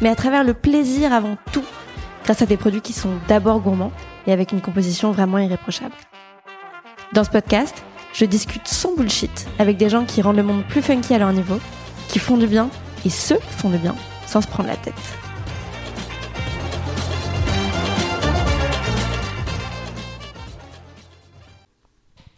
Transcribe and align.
mais 0.00 0.08
à 0.08 0.14
travers 0.14 0.44
le 0.44 0.54
plaisir 0.54 1.12
avant 1.12 1.36
tout, 1.52 1.64
grâce 2.24 2.42
à 2.42 2.46
des 2.46 2.56
produits 2.56 2.80
qui 2.80 2.92
sont 2.92 3.12
d'abord 3.26 3.60
gourmands 3.60 3.92
et 4.26 4.32
avec 4.32 4.52
une 4.52 4.60
composition 4.60 5.10
vraiment 5.10 5.38
irréprochable. 5.38 5.94
Dans 7.12 7.24
ce 7.24 7.30
podcast, 7.30 7.82
je 8.12 8.24
discute 8.24 8.68
sans 8.68 8.94
bullshit 8.94 9.46
avec 9.58 9.76
des 9.76 9.88
gens 9.88 10.04
qui 10.04 10.22
rendent 10.22 10.36
le 10.36 10.42
monde 10.42 10.64
plus 10.68 10.82
funky 10.82 11.14
à 11.14 11.18
leur 11.18 11.32
niveau, 11.32 11.58
qui 12.08 12.18
font 12.18 12.36
du 12.36 12.46
bien 12.46 12.70
et 13.04 13.10
ceux 13.10 13.36
qui 13.38 13.52
font 13.52 13.70
du 13.70 13.78
bien 13.78 13.94
sans 14.26 14.40
se 14.40 14.48
prendre 14.48 14.68
la 14.68 14.76
tête. 14.76 14.94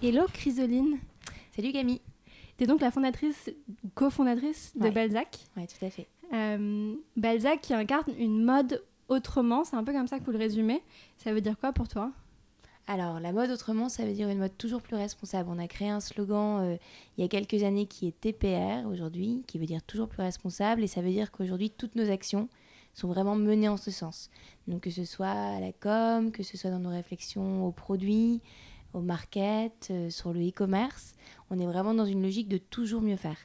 Hello 0.02 0.22
Chrysoline. 0.32 0.98
Salut 1.54 1.72
Camille. 1.72 2.00
Tu 2.56 2.64
es 2.64 2.66
donc 2.66 2.80
la 2.80 2.90
fondatrice, 2.90 3.50
cofondatrice 3.94 4.72
de 4.76 4.88
Balzac. 4.88 5.38
Oui, 5.56 5.66
tout 5.66 5.84
à 5.84 5.90
fait. 5.90 6.06
Euh, 6.32 6.94
Balzac 7.16 7.60
qui 7.60 7.74
incarne 7.74 8.12
une 8.18 8.44
mode 8.44 8.82
autrement, 9.08 9.64
c'est 9.64 9.76
un 9.76 9.84
peu 9.84 9.92
comme 9.92 10.06
ça 10.06 10.18
que 10.18 10.24
vous 10.24 10.32
le 10.32 10.38
résumez. 10.38 10.82
Ça 11.18 11.32
veut 11.32 11.40
dire 11.40 11.58
quoi 11.58 11.72
pour 11.72 11.88
toi? 11.88 12.12
Alors, 12.86 13.20
la 13.20 13.32
mode 13.32 13.50
autrement, 13.50 13.88
ça 13.88 14.04
veut 14.04 14.12
dire 14.12 14.28
une 14.28 14.38
mode 14.38 14.56
toujours 14.56 14.82
plus 14.82 14.96
responsable. 14.96 15.48
On 15.52 15.58
a 15.58 15.68
créé 15.68 15.90
un 15.90 16.00
slogan 16.00 16.60
euh, 16.60 16.76
il 17.16 17.22
y 17.22 17.24
a 17.24 17.28
quelques 17.28 17.62
années 17.62 17.86
qui 17.86 18.08
est 18.08 18.20
TPR 18.20 18.88
aujourd'hui, 18.88 19.44
qui 19.46 19.58
veut 19.58 19.66
dire 19.66 19.82
toujours 19.82 20.08
plus 20.08 20.22
responsable, 20.22 20.82
et 20.82 20.86
ça 20.86 21.00
veut 21.00 21.10
dire 21.10 21.30
qu'aujourd'hui, 21.30 21.70
toutes 21.70 21.94
nos 21.94 22.10
actions 22.10 22.48
sont 22.94 23.08
vraiment 23.08 23.36
menées 23.36 23.68
en 23.68 23.76
ce 23.76 23.90
sens. 23.90 24.30
Donc, 24.66 24.82
que 24.82 24.90
ce 24.90 25.04
soit 25.04 25.28
à 25.28 25.60
la 25.60 25.72
com, 25.72 26.32
que 26.32 26.42
ce 26.42 26.56
soit 26.56 26.70
dans 26.70 26.80
nos 26.80 26.90
réflexions 26.90 27.64
aux 27.64 27.70
produits, 27.70 28.40
au 28.92 29.00
market, 29.00 29.88
euh, 29.90 30.10
sur 30.10 30.32
le 30.32 30.40
e-commerce, 30.48 31.14
on 31.50 31.58
est 31.58 31.66
vraiment 31.66 31.94
dans 31.94 32.06
une 32.06 32.22
logique 32.22 32.48
de 32.48 32.58
toujours 32.58 33.02
mieux 33.02 33.16
faire. 33.16 33.38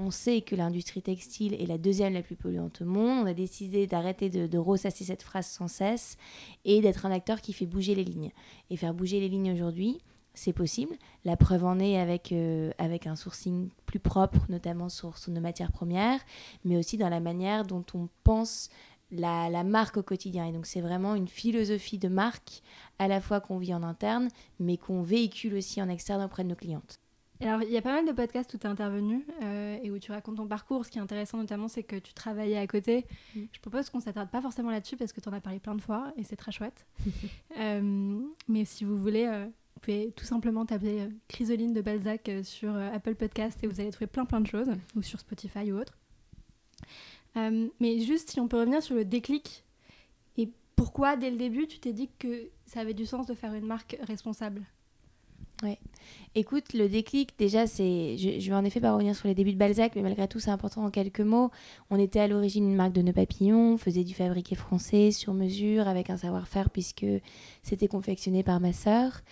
On 0.00 0.12
sait 0.12 0.42
que 0.42 0.54
l'industrie 0.54 1.02
textile 1.02 1.54
est 1.54 1.66
la 1.66 1.76
deuxième 1.76 2.14
la 2.14 2.22
plus 2.22 2.36
polluante 2.36 2.82
au 2.82 2.84
monde. 2.84 3.24
On 3.24 3.26
a 3.26 3.34
décidé 3.34 3.88
d'arrêter 3.88 4.30
de, 4.30 4.46
de 4.46 4.58
ressasser 4.58 5.04
cette 5.04 5.24
phrase 5.24 5.48
sans 5.48 5.66
cesse 5.66 6.16
et 6.64 6.80
d'être 6.80 7.04
un 7.04 7.10
acteur 7.10 7.40
qui 7.40 7.52
fait 7.52 7.66
bouger 7.66 7.96
les 7.96 8.04
lignes. 8.04 8.30
Et 8.70 8.76
faire 8.76 8.94
bouger 8.94 9.18
les 9.18 9.28
lignes 9.28 9.52
aujourd'hui, 9.52 9.98
c'est 10.34 10.52
possible. 10.52 10.94
La 11.24 11.36
preuve 11.36 11.64
en 11.64 11.80
est 11.80 11.98
avec, 11.98 12.30
euh, 12.30 12.70
avec 12.78 13.08
un 13.08 13.16
sourcing 13.16 13.70
plus 13.86 13.98
propre, 13.98 14.38
notamment 14.48 14.88
sur, 14.88 15.18
sur, 15.18 15.32
nos 15.32 15.40
matières 15.40 15.72
premières, 15.72 16.20
mais 16.64 16.76
aussi 16.76 16.96
dans 16.96 17.08
la 17.08 17.18
manière 17.18 17.64
dont 17.64 17.84
on 17.92 18.08
pense 18.22 18.70
la, 19.10 19.50
la 19.50 19.64
marque 19.64 19.96
au 19.96 20.04
quotidien. 20.04 20.46
Et 20.46 20.52
donc 20.52 20.66
c'est 20.66 20.80
vraiment 20.80 21.16
une 21.16 21.26
philosophie 21.26 21.98
de 21.98 22.08
marque 22.08 22.62
à 23.00 23.08
la 23.08 23.20
fois 23.20 23.40
qu'on 23.40 23.58
vit 23.58 23.74
en 23.74 23.82
interne, 23.82 24.28
mais 24.60 24.76
qu'on 24.76 25.02
véhicule 25.02 25.56
aussi 25.56 25.82
en 25.82 25.88
externe 25.88 26.22
auprès 26.22 26.44
de 26.44 26.50
nos 26.50 26.54
clientes. 26.54 27.00
Alors, 27.40 27.62
il 27.62 27.70
y 27.70 27.76
a 27.76 27.82
pas 27.82 27.92
mal 27.92 28.06
de 28.06 28.12
podcasts 28.12 28.52
où 28.54 28.58
tu 28.58 28.66
es 28.66 28.70
intervenu 28.70 29.24
euh, 29.42 29.78
et 29.82 29.90
où 29.90 29.98
tu 29.98 30.10
racontes 30.10 30.36
ton 30.36 30.46
parcours. 30.46 30.84
Ce 30.84 30.90
qui 30.90 30.98
est 30.98 31.00
intéressant, 31.00 31.38
notamment, 31.38 31.68
c'est 31.68 31.84
que 31.84 31.96
tu 31.96 32.12
travaillais 32.12 32.58
à 32.58 32.66
côté. 32.66 33.06
Mm. 33.34 33.42
Je 33.52 33.60
propose 33.60 33.90
qu'on 33.90 34.00
s'attarde 34.00 34.30
pas 34.30 34.42
forcément 34.42 34.70
là-dessus 34.70 34.96
parce 34.96 35.12
que 35.12 35.20
tu 35.20 35.28
en 35.28 35.32
as 35.32 35.40
parlé 35.40 35.60
plein 35.60 35.76
de 35.76 35.80
fois 35.80 36.12
et 36.16 36.24
c'est 36.24 36.36
très 36.36 36.50
chouette. 36.50 36.86
euh, 37.58 38.20
mais 38.48 38.64
si 38.64 38.84
vous 38.84 38.98
voulez, 38.98 39.26
euh, 39.26 39.44
vous 39.46 39.80
pouvez 39.80 40.12
tout 40.16 40.24
simplement 40.24 40.66
taper 40.66 41.08
Chrysoline 41.28 41.72
de 41.72 41.80
Balzac 41.80 42.28
sur 42.42 42.74
Apple 42.74 43.14
Podcast 43.14 43.62
et 43.62 43.68
vous 43.68 43.80
allez 43.80 43.90
trouver 43.90 44.08
plein 44.08 44.24
plein 44.24 44.40
de 44.40 44.46
choses, 44.46 44.70
ou 44.96 45.02
sur 45.02 45.20
Spotify 45.20 45.70
ou 45.70 45.78
autre. 45.78 45.96
Mais 47.36 48.00
juste, 48.00 48.30
si 48.30 48.40
on 48.40 48.48
peut 48.48 48.58
revenir 48.58 48.82
sur 48.82 48.96
le 48.96 49.04
déclic 49.04 49.62
et 50.36 50.50
pourquoi, 50.74 51.14
dès 51.14 51.30
le 51.30 51.36
début, 51.36 51.68
tu 51.68 51.78
t'es 51.78 51.92
dit 51.92 52.10
que 52.18 52.48
ça 52.66 52.80
avait 52.80 52.94
du 52.94 53.06
sens 53.06 53.28
de 53.28 53.34
faire 53.34 53.54
une 53.54 53.66
marque 53.66 53.96
responsable? 54.02 54.64
Ouais. 55.62 55.78
Écoute, 56.34 56.72
le 56.72 56.88
déclic, 56.88 57.36
déjà, 57.38 57.66
c'est. 57.66 58.16
Je, 58.16 58.48
vais 58.48 58.54
en 58.54 58.64
effet 58.64 58.80
pas 58.80 58.92
revenir 58.92 59.16
sur 59.16 59.26
les 59.26 59.34
débuts 59.34 59.52
de 59.52 59.58
Balzac, 59.58 59.92
mais 59.96 60.02
malgré 60.02 60.28
tout, 60.28 60.38
c'est 60.38 60.50
important 60.50 60.84
en 60.84 60.90
quelques 60.90 61.20
mots. 61.20 61.50
On 61.90 61.98
était 61.98 62.20
à 62.20 62.28
l'origine 62.28 62.64
une 62.64 62.76
marque 62.76 62.92
de 62.92 63.02
nœuds 63.02 63.12
papillons, 63.12 63.74
on 63.74 63.78
faisait 63.78 64.04
du 64.04 64.14
fabriqué 64.14 64.54
français 64.54 65.10
sur 65.10 65.34
mesure, 65.34 65.88
avec 65.88 66.10
un 66.10 66.16
savoir-faire, 66.16 66.70
puisque 66.70 67.06
c'était 67.62 67.88
confectionné 67.88 68.42
par 68.42 68.60
ma 68.60 68.72
sœur. 68.72 69.22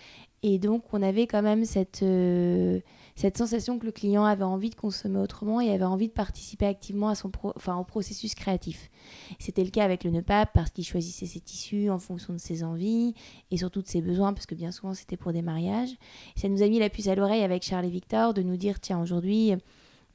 Et 0.43 0.59
donc, 0.59 0.83
on 0.93 1.03
avait 1.03 1.27
quand 1.27 1.43
même 1.43 1.65
cette. 1.65 2.03
Euh, 2.03 2.81
cette 3.17 3.39
sensation 3.39 3.79
que 3.79 3.87
le 3.87 3.93
client 3.93 4.25
avait 4.25 4.45
envie 4.45 4.71
de 4.71 4.75
consommer 4.75 5.19
autrement 5.19 5.61
et 5.61 5.71
avait 5.71 5.85
envie 5.85 6.09
de 6.09 6.13
participer 6.13 6.67
activement 6.67 7.09
à 7.09 7.15
son 7.15 7.31
pro 7.31 7.53
enfin, 7.57 7.77
au 7.77 7.85
processus 7.85 8.35
créatif. 8.35 8.91
C'était 9.39 9.65
le 9.65 9.71
cas 9.71 9.85
avec 9.85 10.05
le 10.05 10.11
NEPAP 10.11 10.51
parce 10.53 10.71
qu'il 10.71 10.85
choisissait 10.85 11.27
ses 11.27 11.41
tissus 11.41 11.91
en 11.91 11.99
fonction 11.99 12.35
de 12.35 12.39
ses 12.39 12.63
envies 12.63 13.15
et 13.51 13.57
surtout 13.57 13.83
de 13.83 13.89
ses 13.89 14.03
besoins 14.03 14.35
parce 14.35 14.47
que 14.47 14.55
bien 14.55 14.71
souvent 14.71 14.95
c'était 14.95 15.17
pour 15.17 15.33
des 15.33 15.43
mariages. 15.43 15.97
Ça 16.37 16.49
nous 16.49 16.63
a 16.63 16.69
mis 16.69 16.79
la 16.79 16.91
puce 16.91 17.09
à 17.09 17.15
l'oreille 17.15 17.43
avec 17.43 17.63
Charles 17.65 17.87
et 17.87 17.91
Victor 17.91 18.35
de 18.35 18.43
nous 18.43 18.57
dire 18.57 18.81
tiens 18.81 19.01
aujourd'hui 19.01 19.55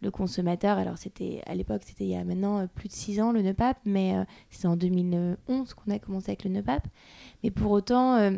le 0.02 0.12
consommateur, 0.12 0.78
alors 0.78 0.98
c'était 0.98 1.42
à 1.46 1.54
l'époque, 1.54 1.84
c'était 1.86 2.06
il 2.06 2.10
y 2.10 2.16
a 2.16 2.24
maintenant 2.24 2.68
plus 2.68 2.88
de 2.88 2.94
6 2.94 3.22
ans 3.22 3.32
le 3.32 3.42
NEPAP, 3.42 3.78
mais 3.86 4.16
euh, 4.16 4.24
c'est 4.50 4.68
en 4.68 4.76
2011 4.76 5.74
qu'on 5.76 5.92
a 5.92 6.00
commencé 6.00 6.32
avec 6.32 6.44
le 6.44 6.50
NEPAP. 6.50 6.88
Mais 7.44 7.52
pour 7.52 7.72
autant, 7.72 8.16
euh, 8.16 8.32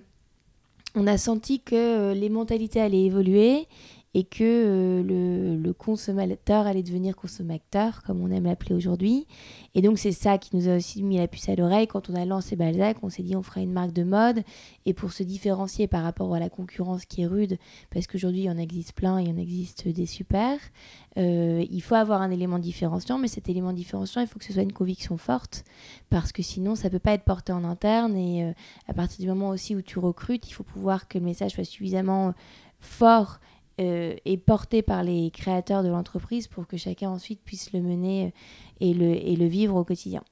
on 0.96 1.08
a 1.08 1.18
senti 1.18 1.62
que 1.62 1.76
euh, 1.76 2.14
les 2.14 2.30
mentalités 2.30 2.82
allaient 2.82 3.06
évoluer 3.06 3.68
et 4.16 4.24
que 4.24 4.44
euh, 4.44 5.58
le, 5.58 5.74
consommateur 5.74 6.68
allait 6.68 6.84
devenir 6.84 7.16
consommateur, 7.16 8.04
comme 8.04 8.22
on 8.22 8.30
aime 8.30 8.44
l'appeler 8.44 8.76
aujourd'hui. 8.76 9.26
Et 9.74 9.82
donc 9.82 9.98
c'est 9.98 10.12
ça 10.12 10.38
qui 10.38 10.56
nous 10.56 10.70
a 10.70 10.78
aussi 10.78 11.02
mis 11.02 11.18
la 11.18 11.28
puce 11.28 11.50
à 11.50 11.56
l'oreille. 11.56 11.88
Quand 11.88 12.10
on 12.10 12.16
a 12.16 12.24
lancé 12.24 12.56
Balzac, 12.56 12.98
on 13.02 13.10
s'est 13.10 13.24
dit 13.24 13.36
on 13.36 13.42
fera 13.42 13.62
une 13.62 13.74
marque 13.74 13.92
de 13.92 14.04
mode, 14.04 14.44
et 14.86 14.94
pour 14.94 15.12
se 15.12 15.24
différencier 15.24 15.88
par 15.88 16.04
rapport 16.04 16.34
à 16.36 16.40
la 16.40 16.50
concurrence 16.50 17.06
qui 17.06 17.24
est 17.24 17.26
rude, 17.26 17.58
parce 17.90 18.06
qu'aujourd'hui 18.06 18.42
il 18.42 18.46
y 18.46 18.50
en 18.52 18.58
existe 18.58 18.94
plein, 18.94 19.20
il 19.20 19.28
y 19.28 19.32
en 19.32 19.38
existe 19.38 19.88
des 19.88 20.06
super, 20.06 20.60
euh, 21.18 21.66
il 21.70 21.82
faut 21.82 21.96
avoir 21.96 22.22
un 22.22 22.30
élément 22.30 22.60
différenciant, 22.60 23.18
mais 23.18 23.28
cet 23.28 23.50
élément 23.50 23.74
différenciant, 23.74 24.22
il 24.22 24.28
faut 24.28 24.38
que 24.38 24.46
ce 24.46 24.54
soit 24.54 24.62
une 24.62 24.74
conviction 24.74 25.18
forte, 25.18 25.64
parce 26.10 26.32
que 26.32 26.44
sinon 26.44 26.76
ça 26.76 26.90
peut 26.90 27.00
pas 27.00 27.14
être 27.14 27.24
porté 27.24 27.52
en 27.52 27.64
interne, 27.64 28.16
et 28.16 28.44
euh, 28.44 28.54
à 28.88 28.94
partir 28.94 29.20
du 29.20 29.28
moment 29.28 29.50
aussi 29.50 29.76
où 29.76 29.82
tu 29.82 29.98
recrutes, 29.98 30.48
il 30.48 30.54
faut 30.54 30.64
pouvoir 30.64 31.08
que 31.08 31.18
le 31.18 31.26
message 31.26 31.54
soit 31.54 31.64
suffisamment 31.64 32.34
fort 32.80 33.40
euh, 33.80 34.16
est 34.26 34.38
porté 34.38 34.82
par 34.82 35.04
les 35.04 35.32
créateurs 35.32 35.84
de 35.84 35.90
l'entreprise 35.90 36.48
pour 36.48 36.68
que 36.68 36.78
chacun 36.78 37.10
ensuite 37.10 37.42
puisse 37.44 37.74
le 37.74 37.82
mener 37.82 38.34
et 38.80 38.94
le, 38.94 39.06
et 39.06 39.36
le 39.36 39.46
vivre 39.46 39.76
au 39.76 39.84
quotidien. 39.84 40.24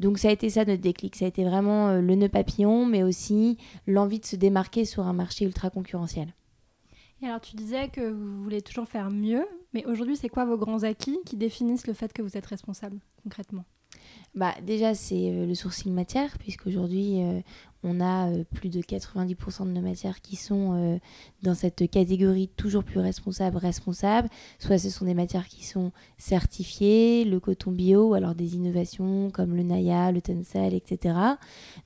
Donc 0.00 0.18
ça 0.18 0.28
a 0.28 0.32
été 0.32 0.50
ça 0.50 0.64
notre 0.64 0.82
déclic, 0.82 1.16
ça 1.16 1.24
a 1.24 1.28
été 1.28 1.44
vraiment 1.44 1.88
euh, 1.88 2.00
le 2.00 2.14
nœud 2.14 2.28
papillon, 2.28 2.84
mais 2.84 3.02
aussi 3.02 3.56
l'envie 3.86 4.20
de 4.20 4.26
se 4.26 4.36
démarquer 4.36 4.84
sur 4.84 5.06
un 5.06 5.12
marché 5.12 5.44
ultra 5.44 5.70
concurrentiel. 5.70 6.34
Et 7.22 7.26
alors 7.26 7.40
tu 7.40 7.56
disais 7.56 7.88
que 7.88 8.10
vous 8.10 8.42
voulez 8.42 8.62
toujours 8.62 8.86
faire 8.86 9.10
mieux, 9.10 9.46
mais 9.72 9.84
aujourd'hui 9.86 10.16
c'est 10.16 10.28
quoi 10.28 10.44
vos 10.44 10.58
grands 10.58 10.82
acquis 10.82 11.18
qui 11.24 11.36
définissent 11.36 11.86
le 11.86 11.94
fait 11.94 12.12
que 12.12 12.22
vous 12.22 12.36
êtes 12.36 12.46
responsable 12.46 12.98
concrètement? 13.22 13.64
Bah, 14.34 14.54
déjà, 14.62 14.94
c'est 14.94 15.32
euh, 15.32 15.44
le 15.44 15.54
sourcing 15.54 15.92
matière, 15.92 16.38
puisqu'aujourd'hui, 16.38 17.20
euh, 17.20 17.40
on 17.82 18.00
a 18.00 18.30
euh, 18.30 18.44
plus 18.54 18.68
de 18.68 18.80
90% 18.80 19.64
de 19.64 19.72
nos 19.72 19.80
matières 19.80 20.20
qui 20.20 20.36
sont 20.36 21.00
dans 21.42 21.54
cette 21.54 21.90
catégorie 21.90 22.48
toujours 22.56 22.84
plus 22.84 23.00
responsable, 23.00 23.56
responsable. 23.56 24.28
Soit 24.58 24.78
ce 24.78 24.88
sont 24.88 25.04
des 25.04 25.14
matières 25.14 25.48
qui 25.48 25.64
sont 25.64 25.90
certifiées, 26.16 27.24
le 27.24 27.40
coton 27.40 27.72
bio, 27.72 28.14
alors 28.14 28.36
des 28.36 28.54
innovations 28.54 29.30
comme 29.30 29.56
le 29.56 29.64
Naya, 29.64 30.12
le 30.12 30.20
Tencel, 30.20 30.74
etc. 30.74 31.16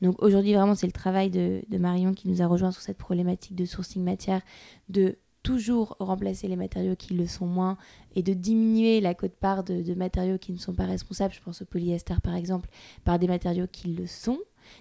Donc 0.02 0.22
aujourd'hui, 0.22 0.52
vraiment, 0.52 0.74
c'est 0.74 0.86
le 0.86 0.92
travail 0.92 1.30
de, 1.30 1.62
de 1.68 1.78
Marion 1.78 2.12
qui 2.12 2.28
nous 2.28 2.42
a 2.42 2.46
rejoint 2.46 2.72
sur 2.72 2.82
cette 2.82 2.98
problématique 2.98 3.54
de 3.54 3.64
sourcing 3.64 4.02
matière, 4.02 4.42
de 4.90 5.16
toujours 5.44 5.94
remplacer 6.00 6.48
les 6.48 6.56
matériaux 6.56 6.96
qui 6.96 7.14
le 7.14 7.28
sont 7.28 7.46
moins 7.46 7.76
et 8.16 8.24
de 8.24 8.32
diminuer 8.32 9.00
la 9.00 9.14
cote-part 9.14 9.62
de, 9.62 9.82
de, 9.82 9.94
matériaux 9.94 10.38
qui 10.38 10.52
ne 10.52 10.58
sont 10.58 10.74
pas 10.74 10.86
responsables, 10.86 11.32
je 11.32 11.40
pense 11.40 11.62
au 11.62 11.66
polyester 11.66 12.14
par 12.24 12.34
exemple, 12.34 12.68
par 13.04 13.20
des 13.20 13.28
matériaux 13.28 13.66
qui 13.70 13.88
le 13.94 14.08
sont. 14.08 14.40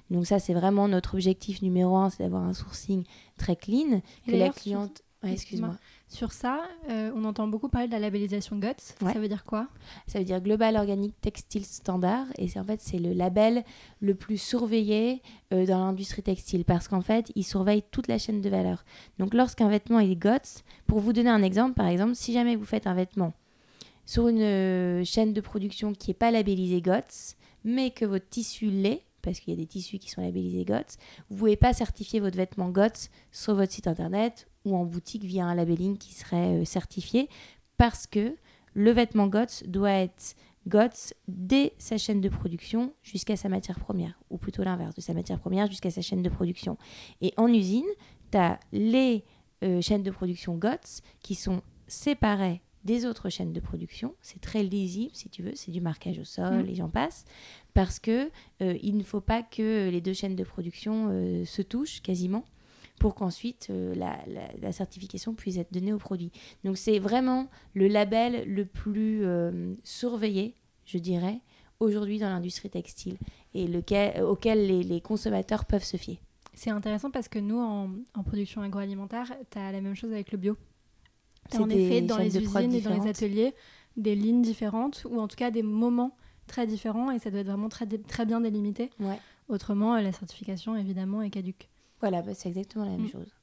Donc 0.10 0.26
ça, 0.26 0.40
c'est 0.40 0.54
vraiment 0.54 0.88
notre 0.88 1.16
objectif 1.16 1.62
numéro 1.62 1.98
un, 1.98 2.10
c'est 2.10 2.24
d'avoir 2.24 2.44
un 2.44 2.54
sourcing 2.54 3.04
très 3.38 3.56
clean, 3.56 4.02
que 4.26 4.36
la 4.36 4.50
cliente... 4.50 5.04
Ouais, 5.22 5.34
excuse-moi. 5.34 5.78
Sur 6.08 6.32
ça, 6.32 6.62
euh, 6.90 7.12
on 7.16 7.24
entend 7.24 7.48
beaucoup 7.48 7.70
parler 7.70 7.88
de 7.88 7.94
la 7.94 8.00
labellisation 8.00 8.58
GOTS. 8.58 8.96
Ouais. 9.02 9.14
Ça 9.14 9.20
veut 9.20 9.28
dire 9.28 9.44
quoi? 9.46 9.68
Ça 10.06 10.20
veut 10.20 10.26
dire 10.26 10.42
Global 10.42 10.76
Organic 10.76 11.20
Textile 11.22 11.66
Standard. 11.66 12.28
Et 12.38 12.48
en 12.58 12.64
fait 12.64 12.82
c'est 12.82 13.00
le 13.00 13.14
label 13.14 13.64
le 14.00 14.14
plus 14.14 14.38
surveillé 14.38 15.22
euh, 15.54 15.66
dans 15.66 15.80
l'industrie 15.80 16.22
textile 16.22 16.66
parce 16.66 16.88
qu'en 16.88 17.02
fait 17.02 17.32
il 17.36 17.44
surveille 17.44 17.84
toute 17.90 18.08
la 18.08 18.20
chaîne 18.20 18.42
de 18.42 18.50
valeur. 18.50 18.86
Donc 19.18 19.34
lorsqu'un 19.34 19.70
vêtement 19.70 20.00
est 20.00 20.16
GOTS, 20.16 20.64
pour 20.86 21.00
vous 21.00 21.14
donner 21.14 21.32
un 21.32 21.42
exemple, 21.42 21.74
par 21.74 21.88
exemple, 21.88 22.14
si 22.14 22.32
jamais 22.32 22.56
vous 22.56 22.66
faites 22.66 22.86
un 22.86 22.94
vêtement 22.94 23.34
sur 24.06 24.28
une 24.28 24.42
euh, 24.42 25.04
chaîne 25.04 25.34
de 25.34 25.42
production 25.42 25.94
qui 25.94 26.10
n'est 26.10 26.16
pas 26.16 26.32
labellisée 26.32 26.82
GOTS, 26.82 27.38
mais 27.64 27.92
que 27.92 28.06
votre 28.06 28.28
tissu 28.30 28.66
l'est, 28.66 29.04
parce 29.22 29.40
qu'il 29.40 29.54
y 29.54 29.58
a 29.58 29.60
des 29.60 29.68
tissus 29.68 30.00
qui 30.00 30.10
sont 30.10 30.22
labellisés 30.22 30.66
GOTS, 30.66 30.98
vous 31.30 31.38
pouvez 31.38 31.56
pas 31.56 31.74
certifier 31.74 32.20
votre 32.20 32.38
vêtement 32.38 32.70
GOTS 32.70 33.10
sur 33.32 33.56
votre 33.56 33.72
site 33.72 33.88
internet 33.88 34.48
ou 34.66 34.76
en 34.76 34.86
boutique 34.86 35.24
via 35.24 35.46
un 35.46 35.56
labeling 35.56 35.98
qui 35.98 36.14
serait 36.14 36.62
euh, 36.62 36.66
certifié 36.66 37.30
parce 37.78 38.08
que 38.08 38.36
le 38.74 38.92
vêtement 38.92 39.28
GOTS 39.28 39.64
doit 39.68 39.92
être 39.92 40.36
GOTS 40.68 41.14
dès 41.28 41.74
sa 41.78 41.98
chaîne 41.98 42.22
de 42.22 42.30
production 42.30 42.94
jusqu'à 43.04 43.36
sa 43.36 43.50
matière 43.50 43.80
première, 43.80 44.20
ou 44.30 44.38
plutôt 44.38 44.64
l'inverse, 44.64 44.96
de 44.96 45.02
sa 45.02 45.14
matière 45.14 45.40
première 45.40 45.68
jusqu'à 45.68 45.92
sa 45.92 46.02
chaîne 46.02 46.22
de 46.22 46.30
production. 46.30 46.78
Et 47.22 47.34
en 47.38 47.48
usine, 47.48 47.86
tu 48.32 48.38
as 48.38 48.60
les 48.72 49.26
euh, 49.64 49.82
chaînes 49.82 50.04
de 50.04 50.12
production 50.12 50.56
GOTS 50.56 51.02
qui 51.22 51.36
sont 51.36 51.62
séparées 51.88 52.62
des 52.84 53.06
autres 53.06 53.30
chaînes 53.30 53.54
de 53.54 53.60
production. 53.60 54.14
C'est 54.22 54.42
très 54.42 54.64
lisible, 54.64 55.12
si 55.14 55.30
tu 55.30 55.42
veux, 55.42 55.54
c'est 55.56 55.72
du 55.72 55.82
marquage 55.82 56.20
au 56.20 56.26
sol 56.26 56.64
Mm. 56.64 56.70
et 56.70 56.76
j'en 56.76 56.90
passe, 56.90 57.26
parce 57.74 58.00
que 58.00 58.30
euh, 58.62 58.78
il 58.82 58.98
ne 58.98 59.04
faut 59.04 59.22
pas 59.22 59.42
que 59.42 59.90
les 59.90 60.02
deux 60.02 60.14
chaînes 60.14 60.36
de 60.36 60.44
production 60.44 61.10
euh, 61.12 61.46
se 61.46 61.62
touchent 61.62 62.02
quasiment 62.02 62.44
pour 63.00 63.16
qu'ensuite 63.16 63.68
euh, 63.70 63.94
la, 63.96 64.18
la- 64.28 64.52
la 64.62 64.72
certification 64.72 65.34
puisse 65.34 65.58
être 65.58 65.74
donnée 65.74 65.94
au 65.94 65.98
produit. 65.98 66.32
Donc 66.64 66.78
c'est 66.78 67.00
vraiment 67.00 67.48
le 67.74 67.88
label 67.88 68.48
le 68.48 68.66
plus 68.66 69.26
euh, 69.26 69.74
surveillé, 69.84 70.56
je 70.86 70.98
dirais, 70.98 71.40
aujourd'hui 71.80 72.20
dans 72.20 72.30
l'industrie 72.30 72.70
textile 72.70 73.18
et 73.54 73.68
lequel, 73.68 74.24
auquel 74.24 74.68
les, 74.68 74.84
les 74.84 75.02
consommateurs 75.02 75.66
peuvent 75.66 75.84
se 75.84 75.98
fier. 75.98 76.20
C'est 76.54 76.70
intéressant 76.70 77.10
parce 77.12 77.28
que 77.28 77.40
nous, 77.40 77.58
en, 77.60 77.90
en 78.14 78.24
production 78.24 78.62
agroalimentaire, 78.62 79.34
tu 79.50 79.58
as 79.58 79.72
la 79.72 79.82
même 79.82 79.96
chose 79.96 80.12
avec 80.14 80.32
le 80.32 80.38
bio. 80.38 80.56
T'as 81.50 81.58
en 81.60 81.70
effet, 81.70 82.02
dans 82.02 82.18
les 82.18 82.38
usines 82.38 82.74
et 82.76 82.82
dans 82.82 82.90
les 82.92 83.10
ateliers, 83.10 83.54
des 83.98 84.16
lignes 84.16 84.42
différentes 84.44 85.06
ou 85.10 85.20
en 85.20 85.28
tout 85.28 85.36
cas 85.36 85.52
des 85.52 85.64
moments 85.64 86.16
très 86.48 86.68
différents 86.68 87.12
et 87.12 87.20
ça 87.20 87.32
doit 87.32 87.40
être 87.42 87.48
vraiment 87.48 87.70
très, 87.70 87.86
très 87.88 88.26
bien 88.26 88.40
délimité. 88.40 88.90
Ouais. 89.00 89.20
Autrement, 89.50 89.96
euh, 89.96 90.02
la 90.02 90.12
certification, 90.14 90.76
évidemment, 90.78 91.22
est 91.22 91.30
caduque. 91.32 91.70
Voilà, 92.04 92.22
bah, 92.22 92.34
c'est 92.36 92.50
exactement 92.50 92.84
la 92.84 92.92
même 92.92 93.06
Mm. 93.06 93.12
chose. 93.12 93.34